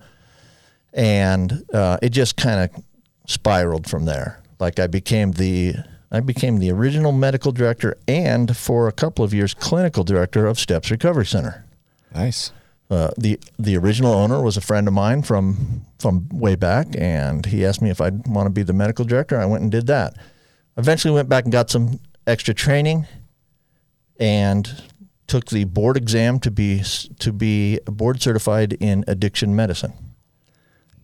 and 0.93 1.63
uh, 1.73 1.97
it 2.01 2.09
just 2.09 2.35
kind 2.35 2.69
of 2.69 2.83
spiraled 3.27 3.89
from 3.89 4.05
there. 4.05 4.41
Like 4.59 4.79
I 4.79 4.87
became 4.87 5.31
the 5.31 5.75
I 6.11 6.19
became 6.19 6.59
the 6.59 6.71
original 6.71 7.11
medical 7.11 7.51
director 7.51 7.95
and 8.07 8.57
for 8.57 8.87
a 8.87 8.91
couple 8.91 9.23
of 9.23 9.33
years 9.33 9.53
clinical 9.53 10.03
director 10.03 10.47
of 10.47 10.59
Steps 10.59 10.91
Recovery 10.91 11.25
Center. 11.25 11.65
Nice. 12.13 12.51
Uh, 12.89 13.11
the 13.17 13.39
the 13.59 13.77
original 13.77 14.13
owner 14.13 14.41
was 14.41 14.57
a 14.57 14.61
friend 14.61 14.87
of 14.87 14.93
mine 14.93 15.21
from 15.21 15.81
from 15.99 16.27
way 16.29 16.55
back, 16.55 16.87
and 16.97 17.45
he 17.45 17.65
asked 17.65 17.81
me 17.81 17.91
if 17.91 18.01
I'd 18.01 18.27
want 18.27 18.47
to 18.47 18.51
be 18.51 18.63
the 18.63 18.73
medical 18.73 19.05
director. 19.05 19.39
I 19.39 19.45
went 19.45 19.61
and 19.61 19.71
did 19.71 19.85
that. 19.87 20.15
Eventually, 20.75 21.13
went 21.13 21.29
back 21.29 21.43
and 21.43 21.53
got 21.53 21.69
some 21.69 21.99
extra 22.25 22.53
training, 22.53 23.05
and 24.19 24.83
took 25.27 25.45
the 25.45 25.65
board 25.65 25.97
exam 25.97 26.39
to 26.39 26.49
be 26.49 26.81
to 27.19 27.31
be 27.31 27.79
board 27.85 28.21
certified 28.21 28.73
in 28.73 29.05
addiction 29.07 29.55
medicine. 29.55 29.93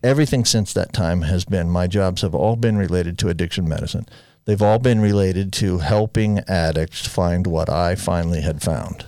Everything 0.02 0.44
since 0.44 0.72
that 0.72 0.92
time 0.92 1.22
has 1.22 1.44
been 1.44 1.70
my 1.70 1.86
jobs 1.86 2.22
have 2.22 2.34
all 2.34 2.56
been 2.56 2.76
related 2.76 3.16
to 3.18 3.28
addiction 3.28 3.68
medicine. 3.68 4.06
They've 4.44 4.62
all 4.62 4.78
been 4.78 5.00
related 5.00 5.52
to 5.54 5.78
helping 5.78 6.40
addicts 6.48 7.06
find 7.06 7.46
what 7.46 7.68
I 7.68 7.94
finally 7.94 8.42
had 8.42 8.62
found. 8.62 9.06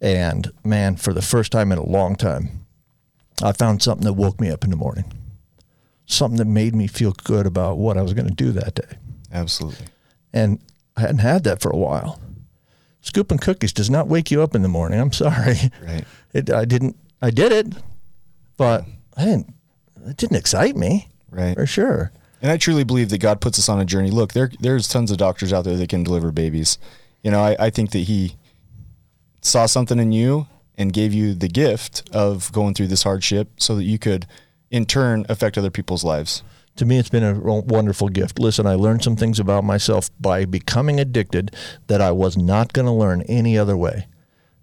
And 0.00 0.50
man, 0.64 0.96
for 0.96 1.12
the 1.12 1.22
first 1.22 1.52
time 1.52 1.72
in 1.72 1.78
a 1.78 1.86
long 1.86 2.16
time, 2.16 2.66
I 3.42 3.52
found 3.52 3.82
something 3.82 4.04
that 4.04 4.12
woke 4.14 4.40
me 4.40 4.50
up 4.50 4.64
in 4.64 4.70
the 4.70 4.76
morning. 4.76 5.12
Something 6.06 6.38
that 6.38 6.44
made 6.46 6.74
me 6.74 6.86
feel 6.86 7.12
good 7.24 7.46
about 7.46 7.78
what 7.78 7.96
I 7.96 8.02
was 8.02 8.14
going 8.14 8.28
to 8.28 8.34
do 8.34 8.52
that 8.52 8.74
day. 8.76 8.96
Absolutely. 9.32 9.86
And 10.32 10.60
I 10.96 11.00
hadn't 11.02 11.18
had 11.18 11.44
that 11.44 11.60
for 11.60 11.70
a 11.70 11.76
while. 11.76 12.20
Scooping 13.00 13.38
cookies 13.38 13.72
does 13.72 13.90
not 13.90 14.08
wake 14.08 14.30
you 14.30 14.42
up 14.42 14.54
in 14.54 14.62
the 14.62 14.68
morning. 14.68 15.00
I'm 15.00 15.12
sorry. 15.12 15.56
Right. 15.82 16.04
It, 16.32 16.50
I 16.50 16.66
didn't, 16.66 16.96
I 17.22 17.30
did 17.30 17.50
it, 17.50 17.66
but 18.58 18.84
I 19.16 19.24
didn't, 19.24 19.54
it 20.06 20.18
didn't 20.18 20.36
excite 20.36 20.76
me 20.76 21.08
Right. 21.30 21.54
for 21.56 21.64
sure. 21.64 22.12
And 22.42 22.50
I 22.52 22.58
truly 22.58 22.84
believe 22.84 23.08
that 23.08 23.18
God 23.22 23.40
puts 23.40 23.58
us 23.58 23.70
on 23.70 23.80
a 23.80 23.86
journey. 23.86 24.10
Look, 24.10 24.34
there 24.34 24.50
there's 24.60 24.86
tons 24.86 25.10
of 25.10 25.16
doctors 25.16 25.50
out 25.54 25.64
there 25.64 25.76
that 25.78 25.88
can 25.88 26.02
deliver 26.04 26.30
babies. 26.30 26.76
You 27.22 27.30
know, 27.30 27.40
I, 27.40 27.56
I 27.58 27.70
think 27.70 27.92
that 27.92 28.00
he 28.00 28.36
saw 29.46 29.66
something 29.66 29.98
in 29.98 30.12
you 30.12 30.46
and 30.76 30.92
gave 30.92 31.14
you 31.14 31.34
the 31.34 31.48
gift 31.48 32.08
of 32.12 32.52
going 32.52 32.74
through 32.74 32.88
this 32.88 33.04
hardship 33.04 33.48
so 33.56 33.74
that 33.76 33.84
you 33.84 33.98
could 33.98 34.26
in 34.70 34.84
turn 34.84 35.24
affect 35.28 35.56
other 35.56 35.70
people's 35.70 36.04
lives. 36.04 36.42
To 36.76 36.84
me, 36.84 36.98
it's 36.98 37.08
been 37.08 37.24
a 37.24 37.40
wonderful 37.40 38.10
gift. 38.10 38.38
Listen, 38.38 38.66
I 38.66 38.74
learned 38.74 39.02
some 39.02 39.16
things 39.16 39.40
about 39.40 39.64
myself 39.64 40.10
by 40.20 40.44
becoming 40.44 41.00
addicted 41.00 41.56
that 41.86 42.02
I 42.02 42.10
was 42.10 42.36
not 42.36 42.74
going 42.74 42.84
to 42.84 42.92
learn 42.92 43.22
any 43.22 43.56
other 43.56 43.76
way. 43.76 44.08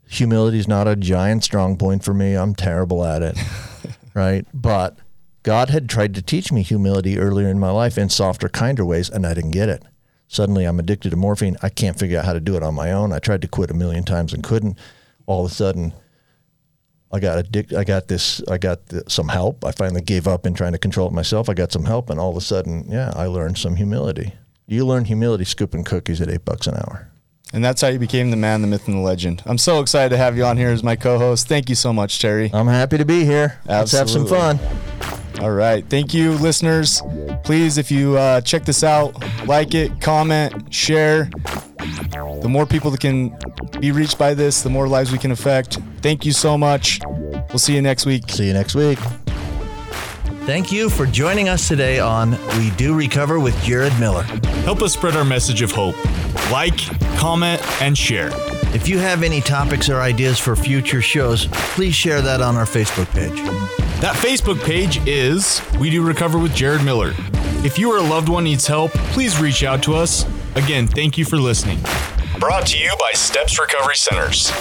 Humility 0.08 0.60
is 0.60 0.68
not 0.68 0.88
a 0.88 0.96
giant 0.96 1.44
strong 1.44 1.76
point 1.76 2.04
for 2.04 2.14
me. 2.14 2.36
I'm 2.36 2.54
terrible 2.54 3.04
at 3.04 3.24
it, 3.24 3.38
right? 4.14 4.46
But 4.54 5.00
God 5.42 5.72
had 5.72 5.90
tried 5.90 6.14
to 6.16 6.22
teach 6.22 6.52
me 6.52 6.62
humility 6.62 7.18
earlier 7.18 7.48
in 7.48 7.60
my 7.60 7.72
life 7.72 7.98
in 7.98 8.10
softer, 8.10 8.48
kinder 8.48 8.86
ways, 8.86 9.10
and 9.10 9.26
I 9.26 9.34
didn't 9.34 9.52
get 9.52 9.70
it. 9.70 9.84
Suddenly, 10.34 10.66
I'm 10.66 10.80
addicted 10.80 11.12
to 11.12 11.16
morphine. 11.16 11.58
I 11.62 11.70
can't 11.70 11.98
figure 11.98 12.18
out 12.18 12.26
how 12.26 12.34
to 12.34 12.40
do 12.40 12.56
it 12.56 12.64
on 12.64 12.74
my 12.74 12.92
own. 12.92 13.14
I 13.14 13.20
tried 13.20 13.44
to 13.44 13.48
quit 13.48 13.70
a 13.70 13.76
million 13.76 14.04
times 14.04 14.34
and 14.34 14.44
couldn't. 14.44 14.80
All 15.28 15.46
of 15.46 15.52
a 15.52 15.54
sudden, 15.54 15.94
I 17.12 17.20
got 17.20 17.38
addicted. 17.38 17.78
I 17.78 17.84
got 17.84 18.08
this. 18.08 18.42
I 18.50 18.58
got 18.58 18.90
th- 18.90 19.04
some 19.10 19.28
help. 19.28 19.64
I 19.64 19.72
finally 19.72 20.02
gave 20.02 20.28
up 20.28 20.48
in 20.48 20.56
trying 20.56 20.72
to 20.72 20.80
control 20.80 21.08
it 21.08 21.14
myself. 21.14 21.50
I 21.50 21.54
got 21.54 21.72
some 21.72 21.86
help, 21.86 22.10
and 22.10 22.20
all 22.20 22.32
of 22.32 22.36
a 22.36 22.42
sudden, 22.42 22.88
yeah, 22.90 23.14
I 23.16 23.28
learned 23.28 23.60
some 23.60 23.76
humility. 23.76 24.34
You 24.66 24.88
learn 24.88 25.06
humility 25.06 25.44
scooping 25.44 25.84
cookies 25.84 26.20
at 26.20 26.30
eight 26.30 26.46
bucks 26.46 26.66
an 26.66 26.78
hour. 26.78 27.12
And 27.54 27.64
that's 27.64 27.82
how 27.82 27.90
you 27.90 28.00
became 28.00 28.32
the 28.32 28.38
man, 28.38 28.62
the 28.62 28.68
myth, 28.68 28.88
and 28.88 28.98
the 28.98 29.02
legend. 29.02 29.44
I'm 29.46 29.60
so 29.60 29.82
excited 29.82 30.10
to 30.10 30.18
have 30.18 30.36
you 30.36 30.46
on 30.46 30.58
here 30.58 30.70
as 30.70 30.82
my 30.82 30.96
co-host. 30.96 31.48
Thank 31.48 31.70
you 31.70 31.76
so 31.76 31.94
much, 31.94 32.18
Terry. 32.18 32.50
I'm 32.52 32.66
happy 32.66 32.98
to 32.98 33.06
be 33.06 33.24
here. 33.24 33.60
Let's 33.68 33.92
have 33.92 34.10
some 34.10 34.26
fun. 34.26 34.58
All 35.44 35.52
right. 35.52 35.84
Thank 35.90 36.14
you, 36.14 36.32
listeners. 36.36 37.02
Please, 37.44 37.78
if 37.78 37.92
you 37.92 38.18
uh, 38.18 38.40
check 38.40 38.64
this 38.64 38.82
out, 38.82 39.14
like 39.46 39.76
it, 39.76 40.00
comment, 40.00 40.74
share. 40.74 41.30
The 42.42 42.48
more 42.48 42.66
people 42.66 42.92
that 42.92 43.02
can 43.02 43.38
be 43.82 43.92
reached 43.92 44.18
by 44.18 44.36
this, 44.36 44.62
the 44.62 44.70
more 44.70 44.88
lives 44.88 45.12
we 45.12 45.18
can 45.18 45.32
affect. 45.32 45.80
Thank 46.02 46.26
you 46.26 46.32
so 46.32 46.58
much. 46.58 47.02
We'll 47.06 47.60
see 47.60 47.76
you 47.76 47.82
next 47.82 48.06
week. 48.06 48.30
See 48.30 48.48
you 48.48 48.54
next 48.54 48.74
week. 48.74 48.98
Thank 50.46 50.72
you 50.72 50.90
for 50.90 51.06
joining 51.06 51.50
us 51.50 51.68
today 51.68 52.00
on 52.00 52.38
We 52.58 52.70
Do 52.78 52.96
Recover 52.96 53.38
with 53.38 53.62
Jared 53.64 53.98
Miller. 54.00 54.24
Help 54.64 54.82
us 54.82 54.94
spread 54.94 55.18
our 55.18 55.26
message 55.26 55.62
of 55.62 55.74
hope. 55.74 55.98
Like, 56.52 56.78
comment, 57.18 57.62
and 57.82 57.98
share. 57.98 58.32
If 58.74 58.90
you 58.90 58.98
have 58.98 59.22
any 59.22 59.40
topics 59.40 59.88
or 59.88 60.02
ideas 60.02 60.40
for 60.40 60.56
future 60.56 61.02
shows, 61.02 61.48
please 61.76 61.94
share 61.94 62.24
that 62.24 62.42
on 62.42 62.56
our 62.56 62.66
Facebook 62.66 63.06
page. 63.12 63.40
That 64.02 64.16
Facebook 64.16 64.64
page 64.64 65.00
is 65.08 65.62
We 65.80 65.92
Do 65.92 66.06
Recover 66.06 66.40
with 66.40 66.56
Jared 66.56 66.84
Miller. 66.84 67.14
If 67.64 67.78
you 67.78 67.94
or 67.94 68.00
a 68.00 68.02
loved 68.02 68.30
one 68.30 68.46
needs 68.46 68.66
help, 68.66 68.92
please 69.14 69.40
reach 69.40 69.64
out 69.64 69.84
to 69.84 69.94
us. 69.94 70.26
Again, 70.56 70.88
thank 70.88 71.20
you 71.20 71.24
for 71.24 71.38
listening. 71.38 71.80
Brought 72.40 72.66
to 72.68 72.80
you 72.80 72.90
by 73.00 73.12
Steps 73.14 73.60
Recovery 73.60 73.96
Centers. 73.96 74.52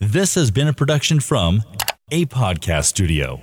This 0.00 0.34
has 0.34 0.50
been 0.50 0.66
a 0.66 0.74
production 0.74 1.20
from 1.20 1.62
a 2.10 2.26
podcast 2.26 2.86
studio. 2.86 3.40